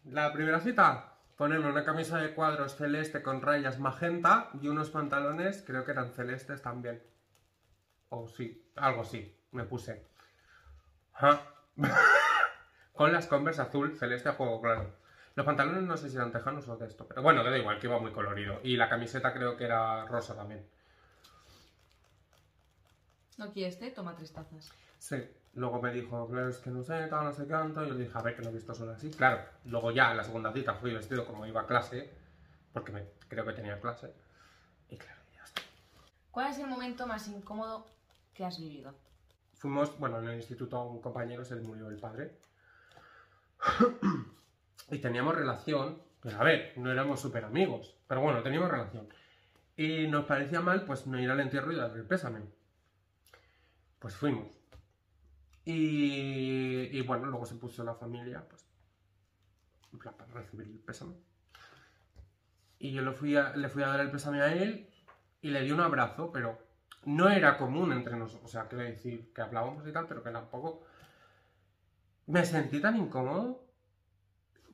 [0.04, 1.16] la primera cita?
[1.36, 6.12] Ponerme una camisa de cuadros celeste con rayas magenta y unos pantalones, creo que eran
[6.12, 7.02] celestes también.
[8.10, 10.06] O sí, algo así, me puse.
[11.14, 11.42] Ajá.
[12.94, 14.96] con las Converse azul, celeste a juego claro.
[15.34, 17.80] Los pantalones no sé si eran tejanos o de esto, pero bueno, que da igual,
[17.80, 18.60] que iba muy colorido.
[18.62, 20.70] Y la camiseta creo que era rosa también.
[23.40, 23.90] ¿No quieres té?
[23.90, 24.72] Toma tres tazas.
[25.00, 25.16] Sí.
[25.56, 27.84] Luego me dijo, claro, es que no sé, tal, no sé cuánto.
[27.84, 29.10] Yo le dije, a ver, que no he visto solo así.
[29.10, 32.10] Claro, luego ya en la segunda cita fui vestido como iba a clase,
[32.72, 34.14] porque me, creo que tenía clase.
[34.90, 35.62] Y claro, ya está.
[36.30, 37.86] ¿Cuál es el momento más incómodo
[38.34, 38.94] que has vivido?
[39.56, 42.38] Fuimos, bueno, en el instituto un compañero se le murió el padre.
[44.92, 49.10] y teníamos relación, pero a ver, no éramos súper amigos, pero bueno, teníamos relación.
[49.76, 52.42] Y nos parecía mal, pues, no ir al entierro y darle el pésame.
[54.00, 54.59] Pues fuimos.
[55.72, 58.66] Y, bueno, luego se puso la familia, pues,
[60.04, 61.14] para recibir el pésame.
[62.80, 64.90] Y yo le fui, a, le fui a dar el pésame a él
[65.42, 66.58] y le di un abrazo, pero
[67.06, 68.50] no era común entre nosotros.
[68.50, 70.86] O sea, quiero decir que hablábamos y tal, pero que tampoco.
[72.26, 73.68] Me sentí tan incómodo.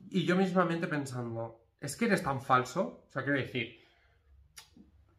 [0.09, 3.05] Y yo mismamente pensando, es que eres tan falso.
[3.09, 3.81] O sea, quiero decir,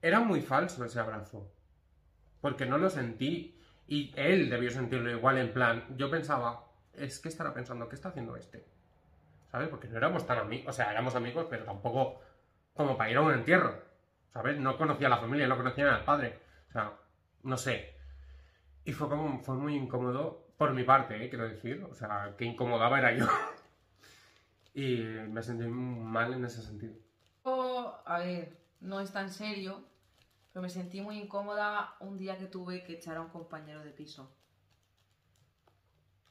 [0.00, 1.52] era muy falso ese abrazo.
[2.40, 3.55] Porque no lo sentí.
[3.88, 5.84] Y él debió sentirlo igual, en plan.
[5.96, 8.66] Yo pensaba, es que estará pensando, ¿qué está haciendo este?
[9.50, 9.68] ¿Sabes?
[9.68, 10.68] Porque no éramos tan amigos.
[10.68, 12.20] O sea, éramos amigos, pero tampoco
[12.74, 13.80] como para ir a un entierro.
[14.32, 14.58] ¿Sabes?
[14.58, 16.38] No conocía a la familia, no conocía al padre.
[16.68, 16.92] O sea,
[17.42, 17.94] no sé.
[18.84, 21.28] Y fue como, fue muy incómodo por mi parte, ¿eh?
[21.28, 21.86] quiero decir.
[21.90, 23.26] O sea, que incomodaba era yo.
[24.74, 24.96] y
[25.30, 26.94] me sentí mal en ese sentido.
[27.44, 29.84] Oh, a ver, no es tan serio,
[30.56, 33.90] pero me sentí muy incómoda un día que tuve que echar a un compañero de
[33.90, 34.34] piso.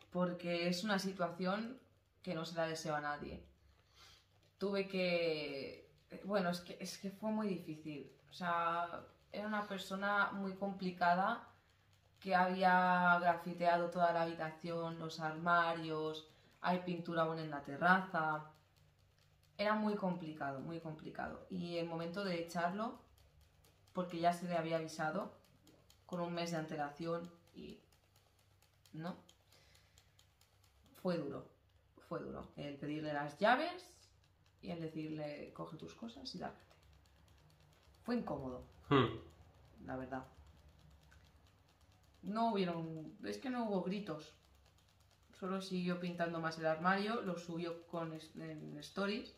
[0.09, 1.79] Porque es una situación
[2.23, 3.45] que no se la deseo a nadie.
[4.57, 5.91] Tuve que...
[6.23, 8.11] Bueno, es que, es que fue muy difícil.
[8.27, 11.47] O sea, era una persona muy complicada
[12.19, 16.27] que había grafiteado toda la habitación, los armarios,
[16.61, 18.43] hay pintura aún en la terraza.
[19.55, 21.45] Era muy complicado, muy complicado.
[21.51, 23.04] Y el momento de echarlo,
[23.95, 25.31] porque ya se le había avisado
[26.05, 27.79] con un mes de antelación y...
[28.91, 29.15] ¿No?
[31.01, 31.47] Fue duro,
[32.09, 32.51] fue duro.
[32.57, 33.89] El pedirle las llaves
[34.61, 36.75] y el decirle, coge tus cosas y lárgate.
[38.03, 39.17] Fue incómodo, Hmm.
[39.85, 40.27] la verdad.
[42.21, 44.35] No hubieron, es que no hubo gritos.
[45.39, 49.35] Solo siguió pintando más el armario, lo subió con en stories,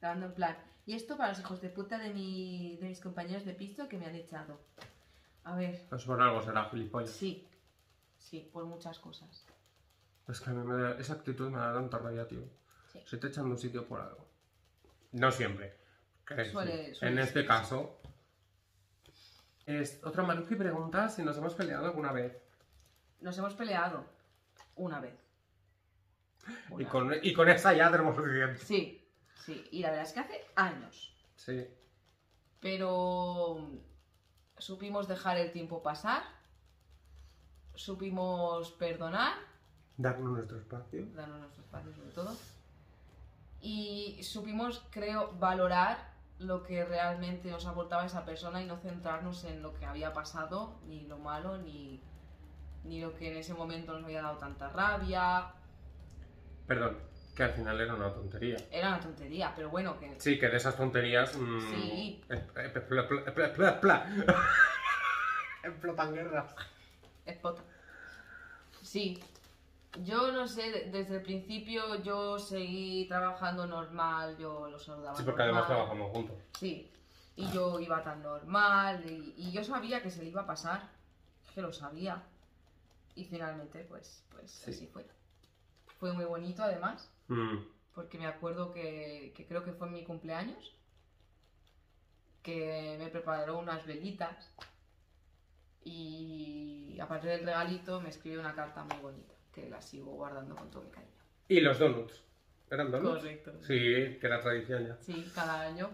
[0.00, 0.56] dando en plan.
[0.88, 3.98] Y esto para los hijos de puta de, mi, de mis compañeros de piso que
[3.98, 4.58] me han echado.
[5.44, 7.10] A ver, Pues por algo será gilipollas.
[7.10, 7.46] sí,
[8.16, 9.44] sí, por muchas cosas.
[10.26, 12.40] Es que a mí me da, esa actitud me da tanta rabia, tío.
[12.90, 13.02] Sí.
[13.04, 14.26] Se te echan de un sitio por algo.
[15.12, 15.76] No siempre.
[16.26, 18.00] Suele- suele en este caso.
[19.66, 22.34] Es, otra Maluki pregunta si nos hemos peleado alguna vez.
[23.20, 24.06] nos hemos peleado
[24.76, 25.14] una vez.
[26.78, 28.58] Y con, y con esa ya tenemos suficiente.
[28.64, 29.07] Sí,
[29.44, 29.66] sí.
[29.70, 31.14] Y la verdad es que hace años.
[31.36, 31.66] Sí.
[32.60, 33.78] Pero mm,
[34.58, 36.22] supimos dejar el tiempo pasar.
[37.74, 39.34] Supimos perdonar.
[39.96, 41.06] Darnos nuestro espacio.
[41.14, 42.36] darnos nuestro espacio sobre todo.
[43.60, 49.62] Y supimos, creo, valorar lo que realmente nos aportaba esa persona y no centrarnos en
[49.62, 52.00] lo que había pasado, ni lo malo, ni,
[52.84, 55.52] ni lo que en ese momento nos había dado tanta rabia.
[56.66, 56.98] Perdón,
[57.38, 58.56] que al final era una tontería.
[58.68, 61.36] Era una tontería, pero bueno, que Sí, que de esas tonterías.
[61.36, 62.24] mm, Sí.
[62.30, 64.06] eh, eh, pla, pla, pla, pla, pla.
[65.62, 66.52] Explotan guerras.
[67.24, 67.62] es pota.
[68.82, 69.22] Sí.
[70.02, 75.16] Yo no sé, de- desde el principio yo seguí trabajando normal, yo lo saludaba.
[75.16, 75.76] Sí, porque además normal.
[75.86, 76.36] trabajamos juntos.
[76.58, 76.90] Sí,
[77.36, 80.88] y yo iba tan normal y, y yo sabía que se le iba a pasar,
[81.54, 82.20] que lo sabía.
[83.14, 84.70] Y finalmente, pues, pues Sí.
[84.72, 85.06] así fue.
[86.00, 87.58] Fue muy bonito además, Mm,
[87.94, 90.74] porque me acuerdo que, que creo que fue en mi cumpleaños,
[92.42, 94.50] que me preparó unas velitas
[95.84, 100.70] y aparte del regalito me escribió una carta muy bonita, que la sigo guardando con
[100.70, 101.12] todo mi cariño.
[101.48, 102.22] Y los donuts.
[102.70, 103.18] ¿Eran donuts?
[103.20, 103.52] Correcto.
[103.62, 104.96] Sí, que era tradición ya.
[105.00, 105.90] Sí, cada año.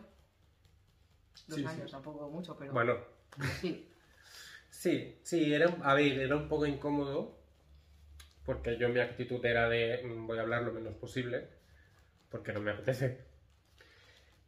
[1.47, 1.67] Dos Sí, sí.
[1.67, 2.97] años, tampoco mucho, pero Bueno,
[3.61, 3.89] sí.
[4.71, 7.37] sí, sí, era, a ver, era un poco incómodo.
[8.45, 11.49] Porque yo mi actitud era de mm, voy a hablar lo menos posible.
[12.31, 13.25] Porque no me apetece.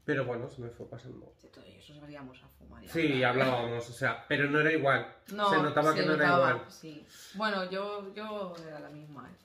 [0.04, 1.32] Pero bueno, se me fue pasando.
[1.40, 2.84] Sí, todo eso salíamos a fumar.
[2.84, 3.48] y Sí, hablar.
[3.48, 5.16] hablábamos, o sea, pero no era igual.
[5.32, 6.70] No, se notaba que se no era notaba, igual.
[6.70, 7.06] Sí.
[7.34, 9.28] Bueno, yo, yo era la misma.
[9.28, 9.36] ¿eh?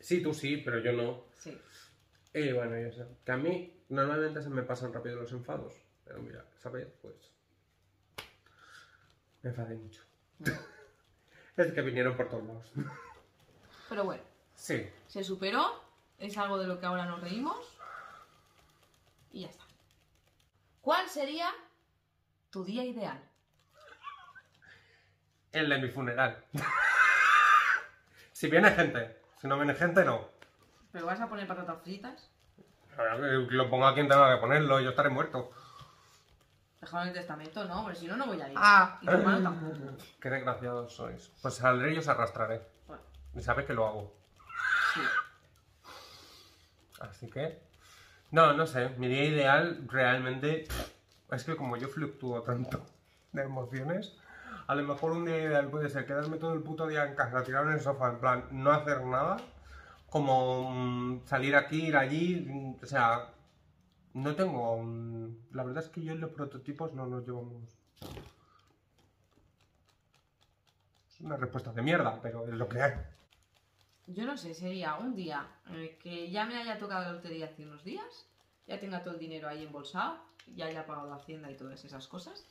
[0.00, 1.24] Sí, tú sí, pero yo no.
[1.38, 1.58] Sí.
[2.34, 3.06] Y bueno, ya sé.
[3.24, 5.74] Que a mí normalmente se me pasan rápido los enfados.
[6.04, 7.14] Pero mira, esa vez, pues.
[9.42, 10.02] Me enfadé mucho.
[11.56, 12.70] es que vinieron por todos lados.
[13.88, 14.22] Pero bueno,
[14.54, 14.88] Sí.
[15.06, 15.84] se superó.
[16.18, 17.58] Es algo de lo que ahora nos reímos.
[19.32, 19.64] Y ya está.
[20.80, 21.50] ¿Cuál sería
[22.50, 23.20] tu día ideal?
[25.52, 26.42] El de mi funeral.
[28.32, 29.20] si viene gente.
[29.40, 30.28] Si no viene gente, no.
[30.92, 32.30] ¿Pero vas a poner patatas fritas?
[32.96, 33.02] Que
[33.50, 35.50] Lo ponga quien tenga que ponerlo, yo estaré muerto.
[36.80, 38.54] Dejaron en el testamento, no, porque si no, no voy a ir.
[38.58, 38.98] Ah.
[39.02, 39.96] Y tu hermano tampoco.
[40.20, 41.30] Qué desgraciados sois.
[41.42, 42.62] Pues saldré y os arrastraré.
[43.36, 44.14] Y sabes que lo hago.
[44.94, 45.00] sí.
[47.00, 47.60] Así que.
[48.30, 48.90] No, no sé.
[48.98, 50.66] Mi día ideal realmente.
[51.30, 52.86] Es que como yo fluctúo tanto
[53.32, 54.16] de emociones,
[54.68, 57.42] a lo mejor un día ideal puede ser quedarme todo el puto día en casa,
[57.42, 59.36] tirado en el sofá, en plan, no hacer nada.
[60.08, 62.46] Como mm, salir aquí, ir allí.
[62.48, 63.28] mm, O sea,
[64.14, 64.82] no tengo.
[65.52, 67.62] La verdad es que yo en los prototipos no nos llevamos.
[71.10, 72.92] Es una respuesta de mierda, pero es lo que hay.
[74.06, 77.46] Yo no sé, sería un día en el que ya me haya tocado la lotería
[77.46, 78.28] hace unos días,
[78.66, 80.20] ya tenga todo el dinero ahí embolsado,
[80.54, 82.46] ya haya pagado la hacienda y todas esas cosas,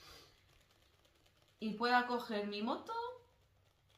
[1.60, 2.93] y pueda coger mi moto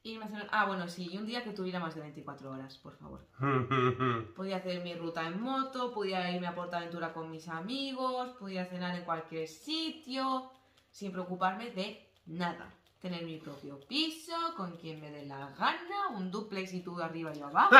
[0.03, 0.47] y irme a hacer...
[0.51, 3.26] Ah, bueno, sí, y un día que tuviera más de 24 horas, por favor.
[4.36, 8.95] Podía hacer mi ruta en moto, podía irme a Portaventura con mis amigos, podía cenar
[8.95, 10.51] en cualquier sitio,
[10.91, 12.72] sin preocuparme de nada.
[13.01, 17.31] Tener mi propio piso, con quien me dé la gana, un duplex y tú arriba
[17.33, 17.75] y yo abajo.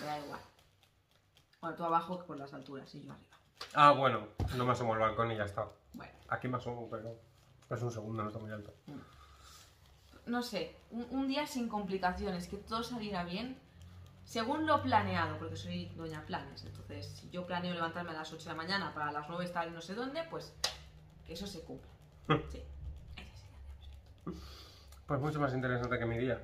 [0.00, 0.40] Me da igual.
[1.60, 3.36] Bueno, tú abajo por las alturas y yo arriba.
[3.74, 5.68] Ah, bueno, no me asomo al balcón y ya está.
[5.92, 7.14] Bueno, Aquí me asomo, pero
[7.70, 8.72] es un segundo, no está muy alto.
[10.26, 13.58] no sé, un, un día sin complicaciones, que todo saliera bien,
[14.24, 16.64] según lo planeado, porque soy doña planes.
[16.64, 19.66] Entonces, si yo planeo levantarme a las 8 de la mañana para las 9 estar
[19.68, 20.54] en no sé dónde, pues
[21.26, 21.90] que eso se cumpla.
[22.50, 22.62] Sí.
[23.28, 25.01] Ese sería el día perfecto.
[25.12, 26.40] Pues mucho más interesante que mi día.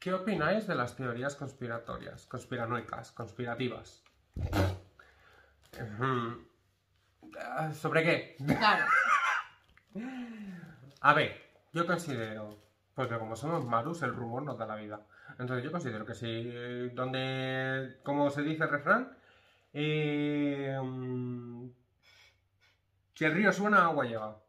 [0.00, 4.02] ¿Qué opináis de las teorías conspiratorias, conspiranoicas, conspirativas?
[5.80, 6.48] Ujú.
[7.38, 8.36] Ah, ¿Sobre qué?
[8.44, 8.86] Claro,
[11.00, 11.40] A ver,
[11.72, 12.58] yo considero,
[12.92, 15.06] porque como somos Marus, el rumor nos da la vida.
[15.38, 19.16] Entonces yo considero que si, eh, donde, como se dice el refrán,
[19.72, 21.68] eh, mm,
[23.14, 24.43] si el río suena, agua llega.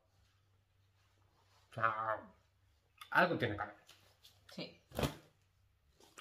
[1.75, 2.17] O sea,
[3.11, 3.75] algo tiene que haber,
[4.49, 4.81] sí.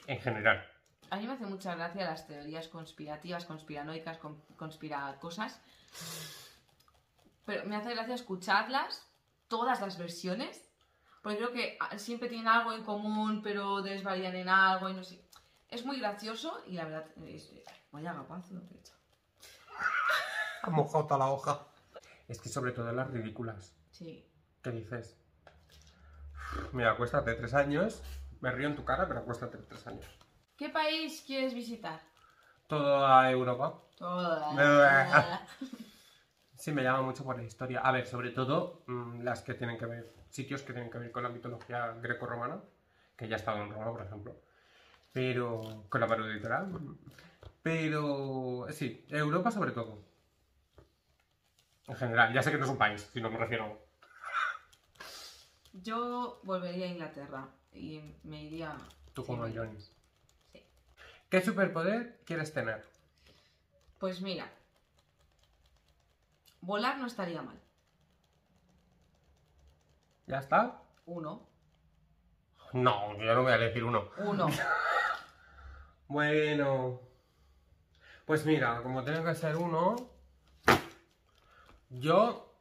[0.09, 0.69] en general.
[1.11, 5.61] A mí me hace mucha gracia las teorías conspirativas, conspiranoicas, con, conspira cosas.
[7.45, 9.07] Pero me hace gracia escucharlas,
[9.47, 10.69] todas las versiones,
[11.23, 15.25] porque creo que siempre tienen algo en común, pero desvarían en algo y no sé.
[15.69, 17.53] Es muy gracioso y la verdad es...
[17.93, 18.95] Vaya agapazo, de hecho.
[20.63, 21.65] Ha mojado toda la hoja.
[22.27, 23.77] Es que sobre todo las ridículas.
[23.93, 24.29] Sí.
[24.61, 25.17] ¿Qué dices?
[26.73, 28.03] Mira, acuéstate tres años
[28.41, 30.05] Me río en tu cara, pero cuesta tres años.
[30.57, 32.01] ¿Qué país quieres visitar?
[32.67, 33.81] Toda Europa.
[33.97, 35.47] Toda.
[36.57, 37.81] Sí, me llama mucho por la historia.
[37.81, 41.13] A ver, sobre todo mm, las que tienen que ver, sitios que tienen que ver
[41.13, 42.63] con la mitología greco-romana,
[43.17, 44.41] que ya he estado en Roma, por ejemplo.
[45.13, 45.85] Pero.
[45.91, 46.73] con la pared literal.
[47.63, 48.67] Pero.
[48.71, 50.05] sí, Europa sobre todo.
[51.87, 53.84] En general, ya sé que no es un país, si no me refiero.
[55.83, 58.77] Yo volvería a Inglaterra y me iría.
[59.13, 59.57] Tú como Sí.
[59.57, 59.81] Johnny.
[59.81, 60.65] Sí.
[61.29, 62.85] ¿Qué superpoder quieres tener?
[63.99, 64.51] Pues mira,
[66.61, 67.61] volar no estaría mal.
[70.27, 70.81] ¿Ya está?
[71.07, 71.47] Uno,
[72.73, 74.11] No, yo no voy a decir uno.
[74.19, 74.49] uno.
[76.07, 77.01] Bueno.
[78.27, 79.97] Pues mira, como tengo que ser uno,
[81.91, 82.55] yo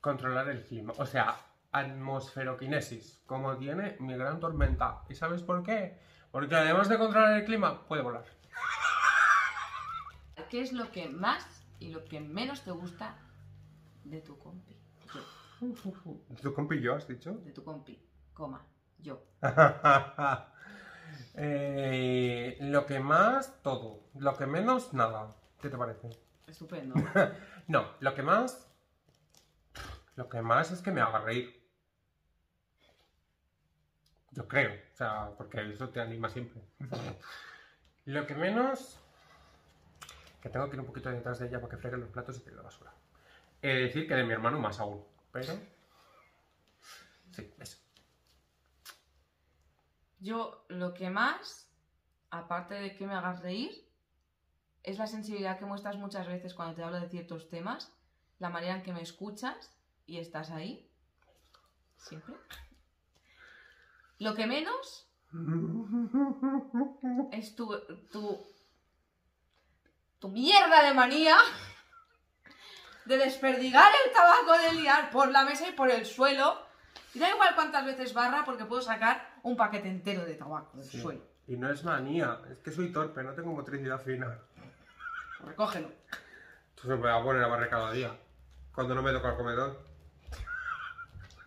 [0.00, 0.92] controlar el clima.
[0.98, 1.36] O sea,
[1.74, 5.02] atmosferoquinesis, como tiene mi gran tormenta.
[5.08, 5.98] ¿Y sabes por qué?
[6.30, 8.24] Porque además de controlar el clima, puede volar.
[10.48, 13.16] ¿Qué es lo que más y lo que menos te gusta
[14.04, 14.76] de tu compi?
[15.60, 17.32] Yo, ¿Tu compi yo has dicho?
[17.32, 18.00] de tu compi,
[18.32, 18.64] coma,
[18.98, 19.22] yo.
[21.36, 24.00] Eh, lo que más, todo.
[24.18, 25.34] Lo que menos, nada.
[25.60, 26.08] ¿Qué te parece?
[26.46, 26.94] Estupendo.
[27.66, 28.68] No, lo que más.
[30.16, 31.63] Lo que más es que me haga reír.
[34.34, 36.60] Yo creo, o sea, porque eso te anima siempre.
[38.04, 38.98] Lo que menos.
[40.42, 42.40] Que tengo que ir un poquito detrás de ella para que fregue los platos y
[42.40, 42.92] tire la basura.
[43.62, 45.54] He de decir que de mi hermano más aún, pero.
[47.32, 47.78] Sí, eso.
[50.18, 51.70] Yo lo que más,
[52.30, 53.88] aparte de que me hagas reír,
[54.82, 57.96] es la sensibilidad que muestras muchas veces cuando te hablo de ciertos temas,
[58.38, 59.74] la manera en que me escuchas
[60.06, 60.90] y estás ahí,
[61.96, 62.34] siempre.
[64.18, 65.08] Lo que menos
[67.32, 67.74] es tu,
[68.12, 68.46] tu,
[70.18, 71.36] tu mierda de manía
[73.04, 76.58] de desperdigar el tabaco de liar por la mesa y por el suelo.
[77.12, 80.86] Y da igual cuántas veces barra porque puedo sacar un paquete entero de tabaco del
[80.86, 81.00] Sí.
[81.00, 81.22] suelo.
[81.46, 84.38] Y no es manía, es que soy torpe, no tengo motricidad fina.
[85.44, 85.88] Recógelo.
[86.70, 88.18] Esto se me va a poner a barrer cada día.
[88.74, 89.93] Cuando no me toca el comedor.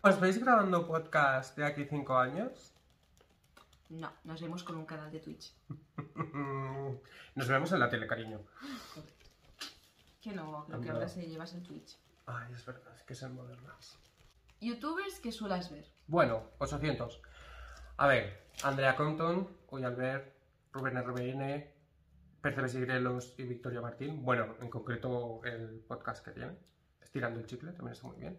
[0.08, 2.72] ¿Os veis grabando podcast de aquí cinco años?
[3.90, 5.52] No, nos vemos con un canal de Twitch.
[7.34, 8.40] Nos vemos en la tele, cariño.
[10.22, 11.98] Que no, lo que ahora se llevas en Twitch.
[12.24, 13.98] Ay, es verdad, es que son modernas.
[14.62, 15.84] Youtubers que suelas ver.
[16.06, 17.20] Bueno, 800.
[17.98, 20.34] A ver, Andrea Compton, Uy Albert,
[20.72, 21.70] Rubén RBN,
[22.40, 24.24] Percebes y Grelos y Victoria Martín.
[24.24, 26.56] Bueno, en concreto el podcast que tiene.
[27.02, 28.38] Estirando el chicle, también está muy bien.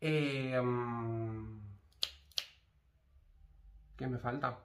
[0.00, 1.58] Mm,
[3.96, 4.58] ¿Qué me falta?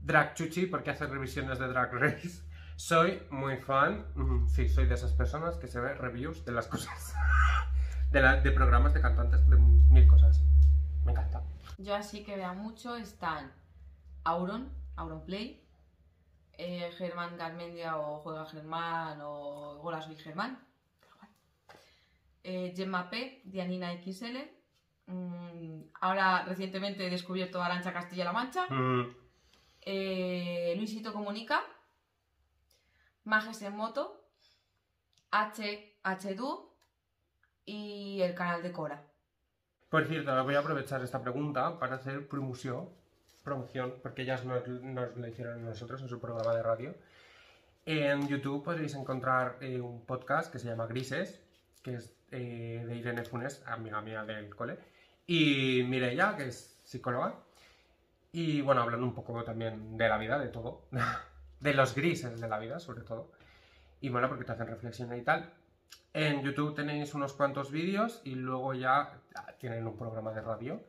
[0.00, 2.42] Drag Chuchi, porque hace revisiones de Drag Race.
[2.76, 4.04] Soy muy fan,
[4.48, 7.14] sí, soy de esas personas que se ve reviews de las cosas.
[8.10, 10.40] De, programas de cantantes, de mil cosas.
[11.04, 11.42] Me encanta.
[11.78, 13.50] Yo así que vea mucho están
[14.22, 15.66] Auron, Auron Play,
[16.52, 20.63] eh, Germán Garmendia o Juega Germán o Hola soy Germán.
[22.44, 24.36] Eh, Gemma P, Dianina XL,
[25.06, 29.16] mm, ahora recientemente he descubierto a Arancha Castilla-La Mancha, Mm,
[29.80, 31.62] eh, Luisito Comunica,
[33.24, 34.20] Majes en Moto,
[35.30, 35.96] H,
[37.66, 39.02] y el canal de Cora.
[39.88, 42.90] Por cierto, voy a aprovechar esta pregunta para hacer promoción,
[43.42, 46.94] promoción porque ellas nos, nos lo hicieron a nosotros en su programa de radio.
[47.86, 51.40] En YouTube podréis encontrar eh, un podcast que se llama Grises,
[51.82, 54.78] que es eh, de Irene Funes, amiga mía del cole,
[55.26, 57.34] y Mireia, que es psicóloga.
[58.32, 60.82] Y bueno, hablando un poco también de la vida, de todo,
[61.60, 63.30] de los grises de la vida, sobre todo.
[64.00, 65.52] Y mola porque te hacen reflexionar y tal.
[66.12, 69.20] En YouTube tenéis unos cuantos vídeos y luego ya
[69.58, 70.82] tienen un programa de radio.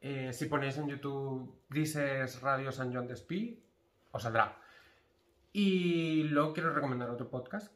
[0.00, 3.62] Eh, si ponéis en YouTube Grises Radio San John Despí,
[4.10, 4.56] os saldrá.
[5.52, 7.72] Y luego quiero recomendar otro podcast,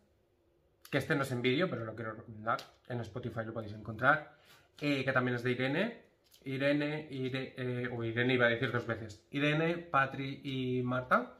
[0.96, 2.56] que este no es en vídeo, pero lo quiero recomendar.
[2.88, 4.32] En Spotify lo podéis encontrar,
[4.80, 6.02] eh, que también es de Irene.
[6.44, 9.22] Irene, Ire- eh, Irene iba a decir dos veces.
[9.30, 11.34] Irene, Patri y Marta,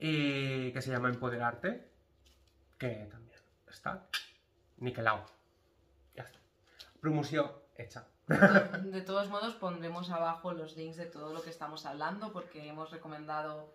[0.00, 1.86] eh, que se llama Empoderarte,
[2.76, 3.38] que también
[3.70, 4.04] está
[4.78, 5.26] niquelado.
[6.16, 6.40] Ya está.
[7.00, 8.04] Promoción hecha.
[8.26, 12.90] De todos modos, pondremos abajo los links de todo lo que estamos hablando porque hemos
[12.90, 13.72] recomendado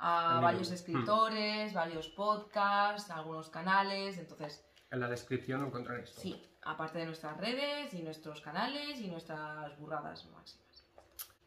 [0.00, 4.18] a varios escritores, varios podcasts, algunos canales.
[4.18, 6.10] Entonces, En la descripción lo encontraréis.
[6.12, 6.22] todo.
[6.22, 10.84] sí, aparte de nuestras redes y nuestros canales y nuestras burradas máximas.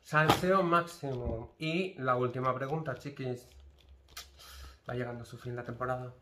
[0.02, 1.56] Salseo máximo.
[1.58, 3.48] Y la última pregunta, chiquis.
[4.90, 6.14] Va llegando a su fin la temporada.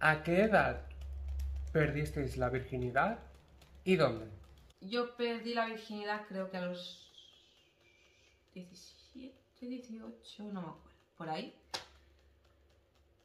[0.00, 0.82] ¿A qué edad
[1.72, 3.18] perdisteis la virginidad
[3.84, 4.28] y dónde?
[4.80, 7.10] Yo perdí la virginidad creo que a los
[8.52, 8.93] 17,
[9.68, 11.54] 18, no me acuerdo, por ahí.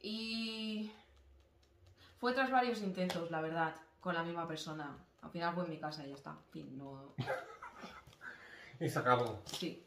[0.02, 0.92] Y
[2.20, 4.98] fue tras varios intentos, la verdad, con la misma persona.
[5.22, 6.38] Al final fue en mi casa y ya está.
[6.52, 7.14] Fin, no...
[8.80, 9.42] Y se acabó.
[9.46, 9.86] Sí.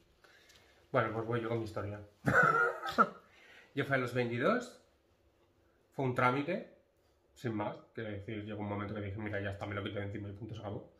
[0.90, 1.98] Bueno, pues voy yo con mi historia.
[3.74, 4.82] yo fui a los 22.
[5.92, 6.76] Fue un trámite,
[7.34, 7.74] sin más.
[7.94, 10.28] Quiero decir, llegó un momento que dije, mira, ya está, me lo quito de encima
[10.28, 10.92] y punto, se acabó.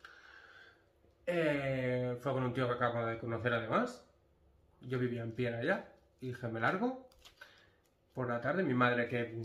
[1.27, 4.03] Eh, fue con un tío que acaba de conocer además.
[4.87, 5.85] Yo vivía en Piera allá.
[6.21, 7.07] Y dije, me largo.
[8.13, 9.41] Por la tarde, mi madre que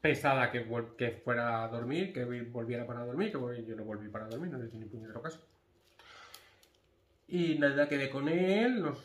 [0.00, 0.64] pesada que,
[1.24, 4.58] fuera a dormir, que vi- volviera para dormir, que yo no volví para dormir, no
[4.58, 5.40] le hice ni puñetero caso.
[7.26, 8.98] Y nada, quedé con él, nos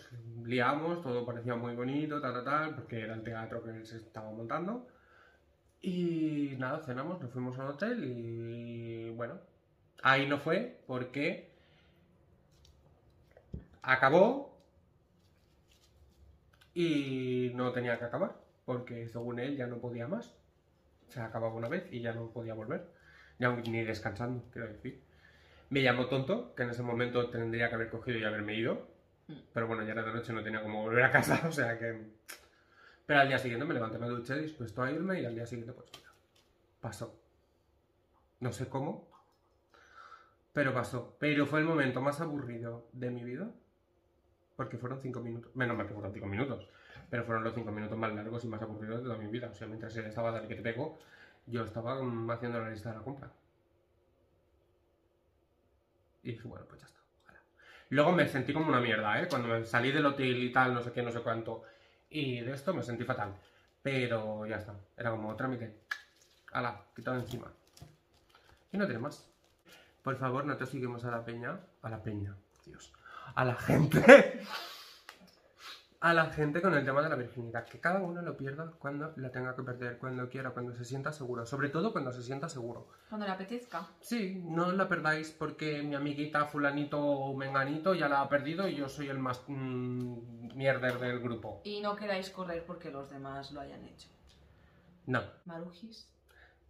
[0.46, 3.98] liamos, todo parecía muy bonito, tal, tal, tal, porque era el teatro que él se
[3.98, 4.88] estaba montando.
[5.82, 9.40] Y nada, cenamos, nos fuimos al hotel y bueno,
[10.04, 11.50] ahí no fue porque
[13.82, 14.49] acabó
[16.80, 20.34] y no tenía que acabar, porque según él ya no podía más.
[21.10, 22.88] Se acababa una vez y ya no podía volver,
[23.38, 25.04] ya ni descansando, quiero decir.
[25.70, 28.88] Me llamó tonto, que en ese momento tendría que haber cogido y haberme ido.
[29.28, 29.34] Mm.
[29.54, 32.02] Pero bueno, ya era de noche, no tenía como volver a casa, o sea que...
[33.06, 35.74] Pero al día siguiente me levanté, me duché, dispuesto a irme y al día siguiente
[35.74, 36.12] pues mira,
[36.80, 37.20] pasó.
[38.40, 39.10] No sé cómo,
[40.54, 41.18] pero pasó.
[41.20, 43.52] Pero fue el momento más aburrido de mi vida.
[44.60, 45.56] Porque fueron cinco minutos.
[45.56, 46.68] Menos mal que fueron cinco minutos.
[47.10, 49.48] Pero fueron los cinco minutos más largos y más aburridos de toda mi vida.
[49.50, 51.00] O sea, mientras él estaba dale que te pego,
[51.46, 51.94] yo estaba
[52.34, 53.32] haciendo la lista de la compra.
[56.24, 57.00] Y dije, bueno, pues ya está.
[57.24, 57.40] ojalá.
[57.88, 59.30] Luego me sentí como una mierda, ¿eh?
[59.30, 61.64] Cuando me salí del hotel y tal, no sé qué, no sé cuánto.
[62.10, 63.36] Y de esto me sentí fatal.
[63.82, 64.76] Pero ya está.
[64.98, 65.74] Era como trámite.
[66.52, 67.50] Ala, quitado encima.
[68.74, 69.26] Y no tiene más.
[70.04, 71.62] Por favor, no te seguimos a la peña.
[71.82, 72.36] A la peña,
[72.66, 72.92] Dios.
[73.36, 74.42] A la gente.
[76.02, 77.66] A la gente con el tema de la virginidad.
[77.66, 81.12] Que cada uno lo pierda cuando la tenga que perder, cuando quiera, cuando se sienta
[81.12, 81.46] seguro.
[81.46, 82.88] Sobre todo cuando se sienta seguro.
[83.10, 83.86] Cuando le apetezca.
[84.00, 88.76] Sí, no la perdáis porque mi amiguita fulanito o menganito ya la ha perdido y
[88.76, 91.62] yo soy el más mm, mierder del grupo.
[91.66, 94.08] Y no queráis correr porque los demás lo hayan hecho.
[95.06, 96.08] No, Marujis.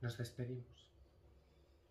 [0.01, 0.65] nos despedimos.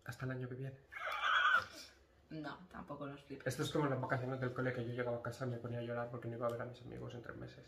[0.03, 0.77] Hasta el año que viene.
[2.29, 3.47] No, tampoco nos flipes.
[3.47, 5.79] Esto es como las vacaciones del cole que yo llegaba a casa y me ponía
[5.79, 7.65] a llorar porque no iba a ver a mis amigos en tres meses.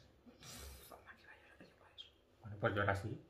[0.87, 2.07] Forma que vaya a llorar igual eso.
[2.41, 3.21] Bueno, pues era así.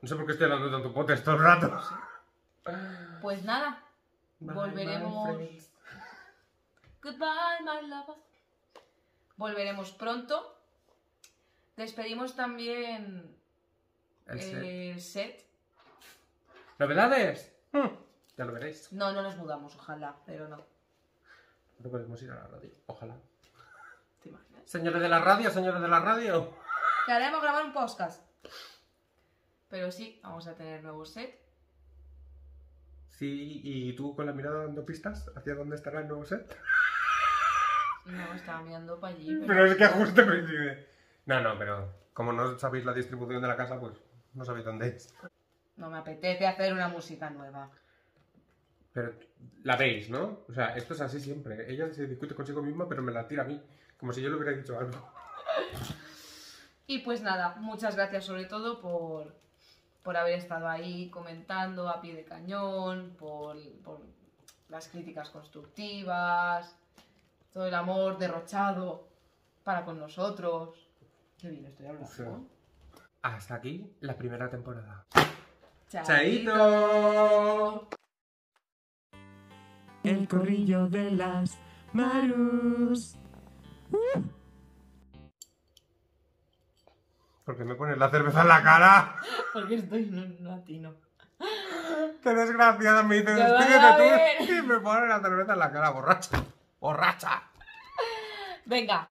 [0.00, 1.78] No sé por qué estoy dando tanto potes todo el rato.
[3.20, 3.82] Pues nada.
[4.38, 5.38] Bye, Volveremos.
[5.38, 5.60] my.
[7.02, 8.16] Goodbye, my lover.
[9.36, 10.56] Volveremos pronto.
[11.76, 13.36] Despedimos también
[14.26, 14.62] El set.
[14.64, 15.44] el set.
[16.78, 17.52] ¿Novedades?
[17.72, 17.88] Hmm,
[18.40, 18.90] ya lo veréis.
[18.90, 20.64] No, no nos mudamos, ojalá, pero no.
[21.78, 22.70] No podemos ir a la radio.
[22.86, 23.14] Ojalá.
[24.22, 24.62] ¿Te imaginas?
[24.64, 26.56] Señores de la radio, señores de la radio.
[27.04, 28.22] Que haremos grabar un podcast.
[29.68, 31.38] Pero sí, vamos a tener nuevo set.
[33.10, 36.56] Sí, y tú con la mirada dando pistas hacia dónde estará el nuevo set.
[38.06, 39.34] No, estaba mirando para allí.
[39.34, 40.88] Pero, Pero es que justo coincide.
[41.26, 43.92] No, no, pero como no sabéis la distribución de la casa, pues
[44.32, 45.14] no sabéis dónde es.
[45.76, 47.70] No me apetece hacer una música nueva.
[48.92, 49.14] Pero
[49.62, 50.40] la veis, ¿no?
[50.48, 51.70] O sea, esto es así siempre.
[51.70, 53.62] Ella se discute consigo misma, pero me la tira a mí.
[53.96, 54.98] Como si yo le hubiera dicho algo.
[56.86, 59.36] Y pues nada, muchas gracias sobre todo por,
[60.02, 64.00] por haber estado ahí comentando a pie de cañón, por, por
[64.68, 66.76] las críticas constructivas,
[67.52, 69.08] todo el amor derrochado
[69.62, 70.88] para con nosotros.
[71.38, 72.08] Qué bien estoy hablando.
[72.08, 72.24] Sí.
[73.22, 75.06] Hasta aquí la primera temporada.
[75.88, 77.88] Chaito.
[80.02, 81.58] El corrillo de las
[81.92, 83.16] Marus.
[87.44, 89.16] ¿Por qué me pones la cerveza en la cara?
[89.52, 90.94] Porque estoy no, no latino.
[92.22, 93.02] ¡Qué desgraciada!
[93.02, 94.52] Me dice, ¡Que vaya despídete tú.
[94.52, 96.44] Y me pone la cerveza en la cara, borracha.
[96.78, 97.42] ¡Borracha!
[98.66, 99.08] Venga.